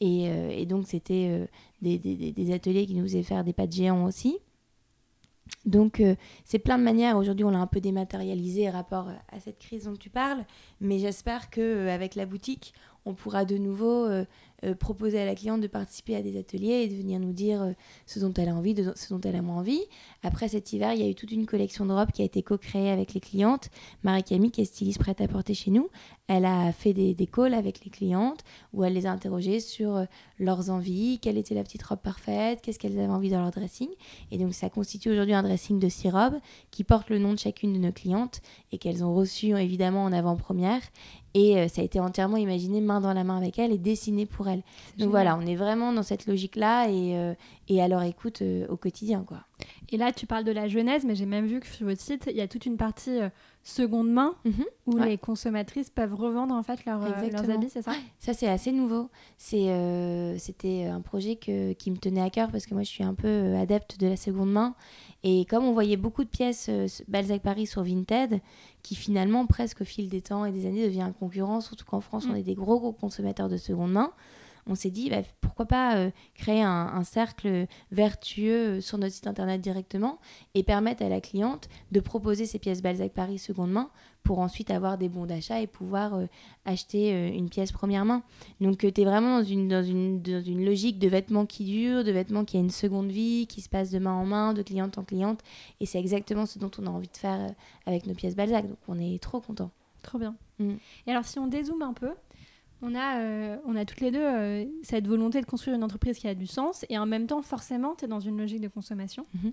Et, 0.00 0.28
euh, 0.28 0.64
donc, 0.64 0.88
c'était 0.88 1.28
euh, 1.30 1.46
des, 1.80 2.52
ateliers 2.52 2.86
qui 2.86 2.94
nous 2.94 3.04
faisaient 3.04 3.22
faire 3.22 3.44
des 3.44 3.52
pas 3.52 3.68
de 3.68 3.72
géants 3.72 4.04
aussi. 4.04 4.38
Donc, 5.64 6.02
c'est 6.44 6.58
plein 6.58 6.78
de 6.78 6.82
manières. 6.82 7.16
Aujourd'hui, 7.16 7.44
on 7.44 7.50
l'a 7.50 7.58
un 7.58 7.66
peu 7.66 7.80
dématérialisé 7.80 8.70
rapport 8.70 9.10
à 9.28 9.38
cette 9.38 9.58
crise 9.58 9.84
dont 9.84 9.94
tu 9.94 10.08
parles. 10.08 10.44
Mais 10.80 10.98
j'espère 10.98 11.50
qu'avec 11.50 12.14
la 12.14 12.26
boutique, 12.26 12.72
on 13.04 13.14
pourra 13.14 13.44
de 13.44 13.56
nouveau 13.56 14.06
euh, 14.64 14.76
proposer 14.76 15.20
à 15.20 15.26
la 15.26 15.34
cliente 15.34 15.60
de 15.60 15.66
participer 15.66 16.14
à 16.14 16.22
des 16.22 16.38
ateliers 16.38 16.84
et 16.84 16.88
de 16.88 16.94
venir 16.94 17.18
nous 17.18 17.32
dire 17.32 17.62
euh, 17.62 17.72
ce 18.06 18.20
dont 18.20 18.32
elle 18.34 18.48
a 18.48 18.54
envie, 18.54 18.76
ce 18.94 19.12
dont 19.12 19.20
elle 19.20 19.34
a 19.34 19.42
moins 19.42 19.56
envie. 19.56 19.80
Après 20.22 20.46
cet 20.46 20.72
hiver, 20.72 20.92
il 20.92 21.00
y 21.00 21.04
a 21.04 21.08
eu 21.08 21.16
toute 21.16 21.32
une 21.32 21.46
collection 21.46 21.84
de 21.84 21.92
robes 21.92 22.12
qui 22.12 22.22
a 22.22 22.24
été 22.24 22.44
co-créée 22.44 22.88
avec 22.88 23.12
les 23.12 23.18
clientes. 23.18 23.70
Marie-Camille, 24.04 24.52
qui 24.52 24.60
est 24.60 24.66
styliste 24.66 25.00
prête 25.00 25.20
à 25.20 25.26
porter 25.26 25.54
chez 25.54 25.72
nous, 25.72 25.88
elle 26.28 26.44
a 26.44 26.70
fait 26.70 26.92
des, 26.92 27.12
des 27.12 27.26
calls 27.26 27.54
avec 27.54 27.84
les 27.84 27.90
clientes 27.90 28.44
où 28.72 28.84
elle 28.84 28.92
les 28.92 29.06
a 29.06 29.10
interrogées 29.10 29.58
sur 29.58 29.96
euh, 29.96 30.04
leurs 30.38 30.70
envies, 30.70 31.18
quelle 31.20 31.38
était 31.38 31.56
la 31.56 31.64
petite 31.64 31.82
robe 31.82 31.98
parfaite, 31.98 32.60
qu'est-ce 32.62 32.78
qu'elles 32.78 33.00
avaient 33.00 33.08
envie 33.08 33.30
dans 33.30 33.40
leur 33.40 33.50
dressing. 33.50 33.88
Et 34.30 34.38
donc 34.38 34.54
ça 34.54 34.70
constitue 34.70 35.10
aujourd'hui 35.10 35.34
un 35.34 35.42
dressing 35.42 35.80
de 35.80 35.88
six 35.88 36.08
robes 36.08 36.38
qui 36.70 36.84
porte 36.84 37.10
le 37.10 37.18
nom 37.18 37.32
de 37.32 37.38
chacune 37.38 37.72
de 37.72 37.78
nos 37.78 37.92
clientes 37.92 38.42
et 38.70 38.78
qu'elles 38.78 39.02
ont 39.02 39.12
reçu 39.12 39.56
évidemment 39.58 40.04
en 40.04 40.12
avant-première. 40.12 40.82
Et 41.34 41.58
euh, 41.58 41.68
ça 41.68 41.80
a 41.80 41.84
été 41.84 41.98
entièrement 41.98 42.36
imaginé 42.36 42.80
main 42.80 43.00
dans 43.00 43.14
la 43.14 43.24
main 43.24 43.36
avec 43.38 43.58
elle 43.58 43.72
et 43.72 43.78
dessiné 43.78 44.26
pour 44.26 44.48
elle. 44.48 44.62
Donc 44.98 45.10
voilà, 45.10 45.36
on 45.36 45.46
est 45.46 45.56
vraiment 45.56 45.92
dans 45.92 46.02
cette 46.02 46.26
logique-là 46.26 46.88
et, 46.88 47.16
euh, 47.16 47.34
et 47.68 47.82
à 47.82 47.88
leur 47.88 48.02
écoute 48.02 48.42
euh, 48.42 48.66
au 48.68 48.76
quotidien. 48.76 49.24
quoi. 49.26 49.38
Et 49.90 49.96
là, 49.96 50.12
tu 50.12 50.26
parles 50.26 50.44
de 50.44 50.52
la 50.52 50.68
genèse, 50.68 51.04
mais 51.04 51.14
j'ai 51.14 51.26
même 51.26 51.46
vu 51.46 51.60
que 51.60 51.66
sur 51.66 51.86
votre 51.86 52.00
site, 52.00 52.24
il 52.30 52.36
y 52.36 52.40
a 52.40 52.48
toute 52.48 52.66
une 52.66 52.76
partie 52.76 53.18
seconde 53.64 54.10
main 54.10 54.34
mhm. 54.44 54.64
où 54.86 54.98
les 54.98 55.18
consommatrices 55.18 55.90
peuvent 55.90 56.14
revendre 56.14 56.54
en 56.54 56.62
fait 56.62 56.84
leur, 56.84 57.00
leurs 57.00 57.50
habits, 57.50 57.70
c'est 57.70 57.82
ça? 57.82 57.92
Ça, 58.18 58.34
c'est 58.34 58.48
assez 58.48 58.72
nouveau. 58.72 59.08
C'était 59.38 60.86
un 60.86 61.00
projet 61.00 61.36
que, 61.36 61.72
qui 61.74 61.90
me 61.90 61.96
tenait 61.96 62.22
à 62.22 62.30
cœur 62.30 62.50
parce 62.50 62.66
que 62.66 62.74
moi, 62.74 62.82
je 62.82 62.88
suis 62.88 63.04
un 63.04 63.14
peu 63.14 63.54
adepte 63.56 64.00
de 64.00 64.08
la 64.08 64.16
seconde 64.16 64.52
main. 64.52 64.74
Et 65.22 65.44
comme 65.44 65.64
on 65.64 65.72
voyait 65.72 65.96
beaucoup 65.96 66.24
de 66.24 66.28
pièces 66.28 66.68
Balzac 67.06 67.42
Paris 67.42 67.66
sur 67.66 67.84
Vinted, 67.84 68.40
qui 68.82 68.94
finalement, 68.94 69.46
presque 69.46 69.82
au 69.82 69.84
fil 69.84 70.08
des 70.08 70.20
temps 70.20 70.44
et 70.44 70.52
des 70.52 70.66
années, 70.66 70.84
devient 70.84 71.02
un 71.02 71.12
concurrent, 71.12 71.60
surtout 71.60 71.84
qu'en 71.84 72.00
France, 72.00 72.26
on 72.28 72.32
mm. 72.32 72.36
est 72.36 72.42
des 72.42 72.54
gros, 72.54 72.80
gros 72.80 72.92
consommateurs 72.92 73.48
de 73.48 73.56
seconde 73.56 73.92
main. 73.92 74.12
On 74.66 74.74
s'est 74.74 74.90
dit, 74.90 75.10
bah, 75.10 75.22
pourquoi 75.40 75.66
pas 75.66 75.96
euh, 75.96 76.10
créer 76.34 76.62
un, 76.62 77.02
cercle 77.04 77.66
vertueux 77.90 78.76
euh, 78.76 78.80
sur 78.80 78.96
notre 78.98 79.14
site 79.14 79.26
internet 79.26 79.60
directement 79.60 80.18
et 80.54 80.62
permettre 80.62 81.02
à 81.02 81.08
la 81.08 81.20
cliente 81.20 81.68
de 81.90 82.00
proposer 82.00 82.46
ses 82.46 82.58
pièces 82.58 82.80
Balzac 82.80 83.12
Paris 83.12 83.38
seconde 83.38 83.72
main 83.72 83.90
pour 84.22 84.38
ensuite 84.38 84.70
avoir 84.70 84.98
des 84.98 85.08
bons 85.08 85.26
d'achat 85.26 85.60
et 85.60 85.66
pouvoir 85.66 86.14
euh, 86.14 86.26
acheter 86.64 87.12
euh, 87.12 87.32
une 87.32 87.48
pièce 87.48 87.72
première 87.72 88.04
main. 88.04 88.22
Donc 88.60 88.78
tu 88.78 88.86
es 89.00 89.04
vraiment 89.04 89.38
dans 89.38 89.44
une, 89.44 89.68
dans, 89.68 89.82
une, 89.82 90.22
dans 90.22 90.42
une 90.42 90.64
logique 90.64 90.98
de 90.98 91.08
vêtements 91.08 91.46
qui 91.46 91.64
durent, 91.64 92.04
de 92.04 92.12
vêtements 92.12 92.44
qui 92.44 92.56
a 92.56 92.60
une 92.60 92.70
seconde 92.70 93.10
vie, 93.10 93.46
qui 93.46 93.60
se 93.60 93.68
passe 93.68 93.90
de 93.90 93.98
main 93.98 94.12
en 94.12 94.24
main, 94.24 94.54
de 94.54 94.62
cliente 94.62 94.98
en 94.98 95.04
cliente. 95.04 95.40
Et 95.80 95.86
c'est 95.86 95.98
exactement 95.98 96.46
ce 96.46 96.58
dont 96.58 96.70
on 96.78 96.86
a 96.86 96.90
envie 96.90 97.08
de 97.08 97.16
faire 97.16 97.52
avec 97.86 98.06
nos 98.06 98.14
pièces 98.14 98.36
Balzac. 98.36 98.68
Donc 98.68 98.78
on 98.88 98.98
est 98.98 99.20
trop 99.20 99.40
contents. 99.40 99.70
Trop 100.02 100.18
bien. 100.18 100.36
Mm. 100.58 100.74
Et 101.06 101.10
alors 101.10 101.24
si 101.24 101.38
on 101.38 101.46
dézoome 101.46 101.82
un 101.82 101.92
peu, 101.92 102.10
on 102.82 102.94
a, 102.94 103.58
on 103.64 103.76
a 103.76 103.84
toutes 103.84 104.00
les 104.00 104.10
deux 104.10 104.68
cette 104.82 105.06
volonté 105.06 105.40
de 105.40 105.46
construire 105.46 105.76
une 105.76 105.84
entreprise 105.84 106.18
qui 106.18 106.28
a 106.28 106.34
du 106.34 106.46
sens 106.46 106.84
et 106.88 106.98
en 106.98 107.06
même 107.06 107.26
temps, 107.26 107.42
forcément, 107.42 107.94
tu 107.94 108.04
es 108.04 108.08
dans 108.08 108.20
une 108.20 108.38
logique 108.38 108.60
de 108.60 108.68
consommation. 108.68 109.26
Mhm. 109.34 109.52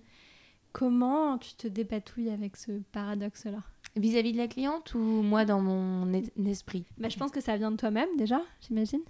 Comment 0.71 1.37
tu 1.37 1.55
te 1.55 1.67
dépatouilles 1.67 2.29
avec 2.29 2.55
ce 2.57 2.71
paradoxe-là? 2.91 3.63
Vis-à-vis 3.95 4.33
de 4.33 4.37
la 4.37 4.47
cliente 4.47 4.93
ou 4.93 4.99
moi 4.99 5.43
dans 5.45 5.61
mon 5.61 6.11
esprit? 6.45 6.85
Bah, 6.97 7.09
Je 7.09 7.17
pense 7.17 7.31
que 7.31 7.41
ça 7.41 7.57
vient 7.57 7.71
de 7.71 7.77
toi-même 7.77 8.09
déjà, 8.17 8.41
j'imagine. 8.61 9.01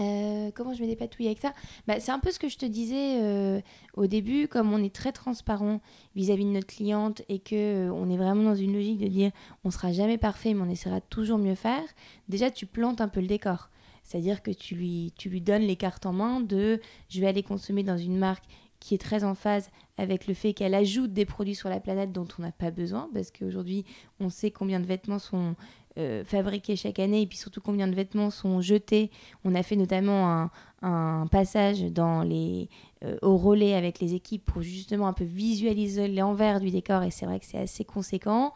Euh, 0.00 0.50
comment 0.54 0.74
je 0.74 0.82
me 0.82 0.88
dépatouille 0.88 1.26
avec 1.26 1.38
ça? 1.38 1.52
Bah, 1.86 2.00
C'est 2.00 2.10
un 2.10 2.18
peu 2.18 2.32
ce 2.32 2.40
que 2.40 2.48
je 2.48 2.58
te 2.58 2.66
disais 2.66 3.22
euh, 3.22 3.60
au 3.94 4.06
début, 4.06 4.48
comme 4.48 4.72
on 4.72 4.82
est 4.82 4.94
très 4.94 5.12
transparent 5.12 5.80
vis-à-vis 6.16 6.44
de 6.44 6.50
notre 6.50 6.66
cliente 6.66 7.22
et 7.28 7.38
que 7.38 7.54
euh, 7.88 7.92
on 7.92 8.10
est 8.10 8.16
vraiment 8.16 8.42
dans 8.42 8.56
une 8.56 8.74
logique 8.74 8.98
de 8.98 9.06
dire 9.06 9.30
on 9.62 9.70
sera 9.70 9.92
jamais 9.92 10.18
parfait 10.18 10.52
mais 10.52 10.62
on 10.62 10.68
essaiera 10.68 11.00
toujours 11.00 11.38
mieux 11.38 11.54
faire, 11.54 11.84
déjà 12.28 12.50
tu 12.50 12.66
plantes 12.66 13.00
un 13.00 13.08
peu 13.08 13.20
le 13.20 13.28
décor. 13.28 13.70
C'est-à-dire 14.02 14.42
que 14.42 14.50
tu 14.50 14.74
lui, 14.74 15.14
tu 15.16 15.30
lui 15.30 15.40
donnes 15.40 15.62
les 15.62 15.76
cartes 15.76 16.06
en 16.06 16.12
main 16.12 16.40
de 16.40 16.80
je 17.08 17.20
vais 17.20 17.28
aller 17.28 17.42
consommer 17.42 17.84
dans 17.84 17.96
une 17.96 18.18
marque 18.18 18.44
qui 18.80 18.94
est 18.94 18.98
très 18.98 19.24
en 19.24 19.34
phase 19.34 19.70
avec 19.96 20.26
le 20.26 20.34
fait 20.34 20.52
qu'elle 20.52 20.74
ajoute 20.74 21.14
des 21.14 21.24
produits 21.24 21.54
sur 21.54 21.70
la 21.70 21.80
planète 21.80 22.12
dont 22.12 22.26
on 22.38 22.42
n'a 22.42 22.52
pas 22.52 22.70
besoin, 22.70 23.08
parce 23.14 23.30
qu'aujourd'hui, 23.30 23.86
on 24.20 24.28
sait 24.28 24.50
combien 24.50 24.78
de 24.78 24.84
vêtements 24.84 25.18
sont 25.18 25.54
euh, 25.96 26.24
fabriqués 26.24 26.74
chaque 26.74 26.98
année, 26.98 27.22
et 27.22 27.26
puis 27.26 27.38
surtout 27.38 27.60
combien 27.60 27.86
de 27.86 27.94
vêtements 27.94 28.30
sont 28.30 28.60
jetés. 28.60 29.12
On 29.44 29.54
a 29.54 29.62
fait 29.62 29.76
notamment 29.76 30.50
un, 30.82 31.26
passage 31.30 31.82
dans 31.84 32.22
les, 32.22 32.68
euh, 33.04 33.16
au 33.22 33.38
relais 33.38 33.74
avec 33.74 34.00
les 34.00 34.14
équipes 34.14 34.44
pour 34.44 34.60
justement 34.60 35.06
un 35.06 35.12
peu 35.12 35.24
visualiser 35.24 36.08
l'envers 36.08 36.60
du 36.60 36.70
décor, 36.70 37.04
et 37.04 37.10
c'est 37.10 37.26
vrai 37.26 37.38
que 37.38 37.46
c'est 37.46 37.58
assez 37.58 37.84
conséquent. 37.84 38.52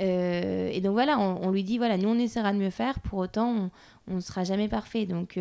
Euh, 0.00 0.68
et 0.72 0.80
donc 0.80 0.92
voilà, 0.92 1.18
on, 1.18 1.40
on, 1.46 1.50
lui 1.52 1.62
dit, 1.62 1.78
voilà, 1.78 1.96
nous 1.96 2.08
on 2.08 2.18
essaiera 2.18 2.52
de 2.52 2.58
mieux 2.58 2.70
faire, 2.70 2.98
pour 3.00 3.20
autant, 3.20 3.70
on 4.08 4.14
ne 4.16 4.20
sera 4.20 4.42
jamais 4.42 4.68
parfait. 4.68 5.06
Donc 5.06 5.38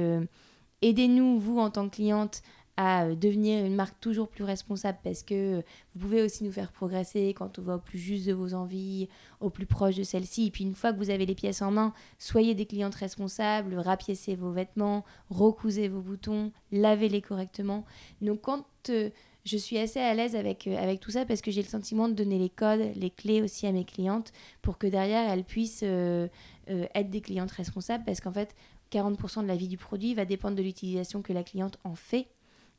aidez-nous, 0.81 1.39
vous, 1.39 1.59
en 1.59 1.71
tant 1.71 1.89
que 1.89 1.95
cliente, 1.95 2.41
à 2.79 3.03
euh, 3.03 3.15
devenir 3.15 3.65
une 3.65 3.75
marque 3.75 3.99
toujours 3.99 4.29
plus 4.29 4.45
responsable 4.45 4.99
parce 5.03 5.21
que 5.21 5.57
vous 5.95 5.99
pouvez 5.99 6.23
aussi 6.23 6.45
nous 6.45 6.51
faire 6.53 6.71
progresser 6.71 7.33
quand 7.37 7.59
on 7.59 7.61
va 7.61 7.75
au 7.75 7.79
plus 7.79 7.99
juste 7.99 8.25
de 8.25 8.31
vos 8.31 8.53
envies, 8.53 9.09
au 9.41 9.49
plus 9.49 9.65
proche 9.65 9.97
de 9.97 10.03
celles-ci. 10.03 10.45
Et 10.45 10.49
puis 10.49 10.63
une 10.63 10.73
fois 10.73 10.93
que 10.93 10.97
vous 10.97 11.09
avez 11.09 11.25
les 11.25 11.35
pièces 11.35 11.61
en 11.61 11.71
main, 11.71 11.93
soyez 12.19 12.55
des 12.55 12.65
clientes 12.65 12.95
responsables, 12.95 13.75
rapiécez 13.77 14.35
vos 14.35 14.53
vêtements, 14.53 15.03
recousez 15.29 15.89
vos 15.89 15.99
boutons, 15.99 16.53
lavez-les 16.71 17.21
correctement. 17.21 17.83
Donc 18.21 18.43
quand 18.43 18.63
euh, 18.87 19.09
je 19.43 19.57
suis 19.57 19.77
assez 19.77 19.99
à 19.99 20.13
l'aise 20.13 20.37
avec, 20.37 20.65
euh, 20.65 20.81
avec 20.81 21.01
tout 21.01 21.11
ça 21.11 21.25
parce 21.25 21.41
que 21.41 21.51
j'ai 21.51 21.61
le 21.61 21.67
sentiment 21.67 22.07
de 22.07 22.13
donner 22.13 22.39
les 22.39 22.49
codes, 22.49 22.93
les 22.95 23.09
clés 23.09 23.41
aussi 23.41 23.67
à 23.67 23.73
mes 23.73 23.83
clientes 23.83 24.31
pour 24.61 24.77
que 24.77 24.87
derrière 24.87 25.29
elles 25.29 25.43
puissent 25.43 25.83
être 25.83 27.09
des 27.09 27.21
clientes 27.21 27.51
responsables 27.51 28.05
parce 28.05 28.21
qu'en 28.21 28.31
fait 28.31 28.55
40% 28.93 29.43
de 29.43 29.47
la 29.47 29.57
vie 29.57 29.67
du 29.67 29.77
produit 29.77 30.15
va 30.15 30.23
dépendre 30.23 30.55
de 30.55 30.63
l'utilisation 30.63 31.21
que 31.21 31.33
la 31.33 31.43
cliente 31.43 31.77
en 31.83 31.95
fait 31.95 32.27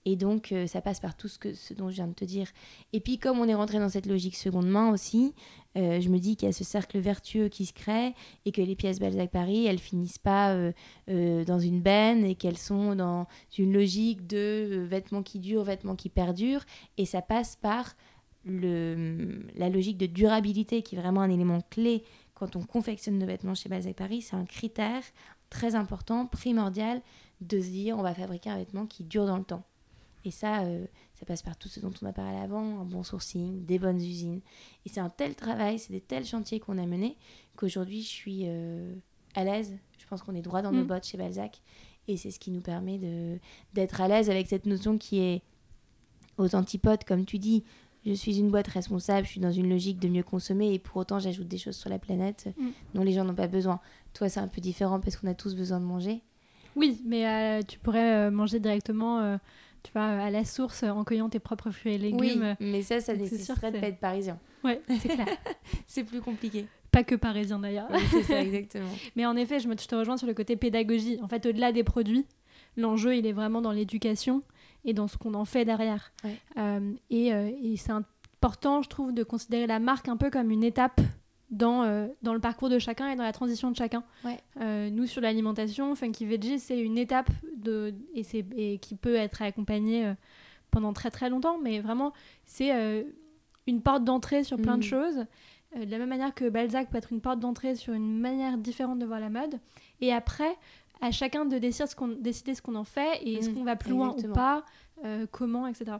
et 0.06 0.16
donc, 0.16 0.52
euh, 0.52 0.66
ça 0.66 0.80
passe 0.80 0.98
par 0.98 1.14
tout 1.14 1.28
ce, 1.28 1.38
que, 1.38 1.52
ce 1.52 1.74
dont 1.74 1.90
je 1.90 1.96
viens 1.96 2.06
de 2.06 2.14
te 2.14 2.24
dire. 2.24 2.48
Et 2.92 3.00
puis, 3.00 3.18
comme 3.18 3.38
on 3.38 3.46
est 3.46 3.54
rentré 3.54 3.78
dans 3.78 3.88
cette 3.88 4.06
logique 4.06 4.36
seconde 4.36 4.68
main 4.68 4.90
aussi, 4.90 5.34
euh, 5.76 6.00
je 6.00 6.08
me 6.08 6.18
dis 6.18 6.36
qu'il 6.36 6.46
y 6.46 6.48
a 6.48 6.52
ce 6.52 6.64
cercle 6.64 6.98
vertueux 6.98 7.48
qui 7.48 7.66
se 7.66 7.72
crée 7.74 8.14
et 8.46 8.52
que 8.52 8.62
les 8.62 8.74
pièces 8.74 8.98
Balzac 8.98 9.30
Paris, 9.30 9.66
elles 9.66 9.78
finissent 9.78 10.18
pas 10.18 10.54
euh, 10.54 11.44
dans 11.44 11.58
une 11.58 11.82
benne 11.82 12.24
et 12.24 12.34
qu'elles 12.34 12.58
sont 12.58 12.94
dans 12.94 13.26
une 13.58 13.72
logique 13.72 14.26
de 14.26 14.86
vêtements 14.88 15.22
qui 15.22 15.38
durent, 15.38 15.64
vêtements 15.64 15.96
qui 15.96 16.08
perdurent. 16.08 16.64
Et 16.96 17.04
ça 17.04 17.20
passe 17.20 17.56
par 17.56 17.94
le, 18.44 19.44
la 19.54 19.68
logique 19.68 19.98
de 19.98 20.06
durabilité 20.06 20.82
qui 20.82 20.96
est 20.96 20.98
vraiment 20.98 21.20
un 21.20 21.30
élément 21.30 21.60
clé 21.68 22.04
quand 22.34 22.56
on 22.56 22.62
confectionne 22.62 23.18
nos 23.18 23.26
vêtements 23.26 23.54
chez 23.54 23.68
Balzac 23.68 23.96
Paris. 23.96 24.22
C'est 24.22 24.36
un 24.36 24.46
critère 24.46 25.02
très 25.50 25.74
important, 25.74 26.26
primordial, 26.26 27.02
de 27.42 27.60
se 27.60 27.68
dire 27.68 27.98
on 27.98 28.02
va 28.02 28.14
fabriquer 28.14 28.48
un 28.48 28.56
vêtement 28.56 28.86
qui 28.86 29.04
dure 29.04 29.26
dans 29.26 29.36
le 29.36 29.44
temps. 29.44 29.64
Et 30.24 30.30
ça, 30.30 30.62
euh, 30.64 30.84
ça 31.14 31.24
passe 31.26 31.42
par 31.42 31.56
tout 31.56 31.68
ce 31.68 31.80
dont 31.80 31.92
on 32.02 32.06
a 32.06 32.12
parlé 32.12 32.36
avant, 32.38 32.80
un 32.80 32.84
bon 32.84 33.02
sourcing, 33.02 33.64
des 33.64 33.78
bonnes 33.78 33.96
usines. 34.00 34.40
Et 34.84 34.88
c'est 34.90 35.00
un 35.00 35.08
tel 35.10 35.34
travail, 35.34 35.78
c'est 35.78 35.92
des 35.92 36.00
tels 36.00 36.26
chantiers 36.26 36.60
qu'on 36.60 36.76
a 36.78 36.86
menés 36.86 37.16
qu'aujourd'hui, 37.56 38.02
je 38.02 38.08
suis 38.08 38.40
euh, 38.44 38.94
à 39.34 39.44
l'aise. 39.44 39.76
Je 39.98 40.06
pense 40.06 40.22
qu'on 40.22 40.34
est 40.34 40.42
droit 40.42 40.60
dans 40.62 40.72
nos 40.72 40.84
Mm. 40.84 40.86
bottes 40.88 41.06
chez 41.06 41.16
Balzac. 41.18 41.60
Et 42.08 42.16
c'est 42.16 42.30
ce 42.30 42.38
qui 42.40 42.50
nous 42.50 42.60
permet 42.60 42.98
de- 42.98 43.38
d'être 43.74 44.00
à 44.00 44.08
l'aise 44.08 44.28
avec 44.30 44.46
cette 44.48 44.66
notion 44.66 44.98
qui 44.98 45.20
est 45.20 45.42
aux 46.38 46.54
antipodes, 46.54 47.04
comme 47.04 47.24
tu 47.24 47.38
dis. 47.38 47.64
Je 48.06 48.12
suis 48.14 48.38
une 48.38 48.50
boîte 48.50 48.68
responsable, 48.68 49.26
je 49.26 49.32
suis 49.32 49.40
dans 49.40 49.52
une 49.52 49.68
logique 49.68 49.98
de 50.00 50.08
mieux 50.08 50.22
consommer 50.22 50.72
et 50.72 50.78
pour 50.78 50.96
autant 50.96 51.18
j'ajoute 51.18 51.48
des 51.48 51.58
choses 51.58 51.76
sur 51.76 51.90
la 51.90 51.98
planète 51.98 52.48
Mm. 52.56 52.68
dont 52.94 53.02
les 53.04 53.12
gens 53.12 53.24
n'ont 53.24 53.34
pas 53.34 53.46
besoin. 53.48 53.78
Toi, 54.14 54.28
c'est 54.28 54.40
un 54.40 54.48
peu 54.48 54.60
différent 54.60 55.00
parce 55.00 55.16
qu'on 55.16 55.28
a 55.28 55.34
tous 55.34 55.54
besoin 55.54 55.80
de 55.80 55.84
manger. 55.84 56.22
Oui, 56.76 57.02
mais 57.04 57.26
euh, 57.28 57.62
tu 57.62 57.78
pourrais 57.78 58.30
manger 58.30 58.58
directement, 58.60 59.38
tu 59.82 59.92
vois, 59.92 60.02
à 60.04 60.30
la 60.30 60.44
source 60.44 60.82
en 60.82 61.04
cueillant 61.04 61.28
tes 61.28 61.38
propres 61.38 61.70
fruits 61.70 61.94
et 61.94 61.98
légumes. 61.98 62.42
euh, 62.42 62.54
mais 62.60 62.82
ça, 62.82 63.00
ça 63.00 63.14
nécessiterait 63.14 63.72
de 63.72 63.78
pas 63.78 63.86
être 63.88 64.00
parisien. 64.00 64.38
Ouais, 64.64 64.80
c'est 65.00 65.08
clair. 65.08 65.26
C'est 65.86 66.04
plus 66.04 66.20
compliqué. 66.20 66.66
Pas 66.90 67.04
que 67.04 67.14
parisien 67.14 67.58
d'ailleurs. 67.60 67.86
Oui, 67.90 68.00
c'est 68.10 68.22
ça, 68.24 68.40
exactement. 68.42 68.90
Mais 69.16 69.24
en 69.24 69.36
effet, 69.36 69.60
je, 69.60 69.68
me, 69.68 69.76
je 69.78 69.86
te 69.86 69.94
rejoins 69.94 70.16
sur 70.16 70.26
le 70.26 70.34
côté 70.34 70.56
pédagogie. 70.56 71.18
En 71.22 71.28
fait, 71.28 71.46
au-delà 71.46 71.70
des 71.72 71.84
produits, 71.84 72.26
l'enjeu, 72.76 73.16
il 73.16 73.26
est 73.26 73.32
vraiment 73.32 73.60
dans 73.62 73.70
l'éducation 73.72 74.42
et 74.84 74.92
dans 74.92 75.06
ce 75.06 75.16
qu'on 75.16 75.34
en 75.34 75.44
fait 75.44 75.64
derrière. 75.64 76.12
Ouais. 76.24 76.36
Euh, 76.58 76.92
et 77.10 77.32
euh, 77.32 77.48
et 77.62 77.76
c'est 77.76 77.92
important, 77.92 78.82
je 78.82 78.88
trouve, 78.88 79.14
de 79.14 79.22
considérer 79.22 79.66
la 79.68 79.78
marque 79.78 80.08
un 80.08 80.16
peu 80.16 80.30
comme 80.30 80.50
une 80.50 80.64
étape 80.64 81.00
dans, 81.50 81.82
euh, 81.82 82.06
dans 82.22 82.32
le 82.32 82.40
parcours 82.40 82.68
de 82.68 82.78
chacun 82.78 83.08
et 83.10 83.16
dans 83.16 83.22
la 83.24 83.32
transition 83.32 83.70
de 83.70 83.76
chacun. 83.76 84.04
Ouais. 84.24 84.38
Euh, 84.60 84.88
nous, 84.90 85.06
sur 85.06 85.20
l'alimentation, 85.20 85.94
Funky 85.96 86.24
Veggie, 86.26 86.58
c'est 86.58 86.78
une 86.80 86.96
étape 86.98 87.30
de, 87.56 87.92
et, 88.14 88.22
c'est- 88.22 88.46
et 88.56 88.78
qui 88.78 88.94
peut 88.94 89.16
être 89.16 89.42
accompagnée 89.42 90.06
euh, 90.06 90.14
pendant 90.70 90.92
très 90.92 91.10
très 91.10 91.28
longtemps, 91.28 91.58
mais 91.58 91.80
vraiment, 91.80 92.12
c'est 92.44 92.70
une 93.66 93.82
porte 93.82 94.04
d'entrée 94.04 94.44
sur 94.44 94.56
plein 94.56 94.74
de 94.78 94.82
Mm. 94.84 94.88
choses. 94.88 95.26
De 95.76 95.88
la 95.90 95.98
même 95.98 96.08
manière 96.08 96.34
que 96.34 96.48
Balzac 96.48 96.90
peut 96.90 96.98
être 96.98 97.12
une 97.12 97.20
porte 97.20 97.38
d'entrée 97.40 97.74
sur 97.76 97.92
une 97.94 98.18
manière 98.20 98.56
différente 98.58 98.98
de 98.98 99.06
voir 99.06 99.18
la 99.20 99.30
mode. 99.30 99.58
Et 100.00 100.12
après, 100.12 100.56
à 101.00 101.10
chacun 101.10 101.44
de 101.44 101.58
décider 101.58 101.86
ce 101.88 101.96
qu'on, 101.96 102.08
décider 102.08 102.54
ce 102.54 102.62
qu'on 102.62 102.74
en 102.76 102.84
fait 102.84 103.20
et 103.22 103.34
est-ce 103.34 103.50
Mm, 103.50 103.54
qu'on 103.54 103.64
va 103.64 103.76
plus 103.76 103.90
loin 103.90 104.14
ou 104.16 104.32
pas, 104.32 104.64
comment, 105.32 105.66
etc. 105.66 105.96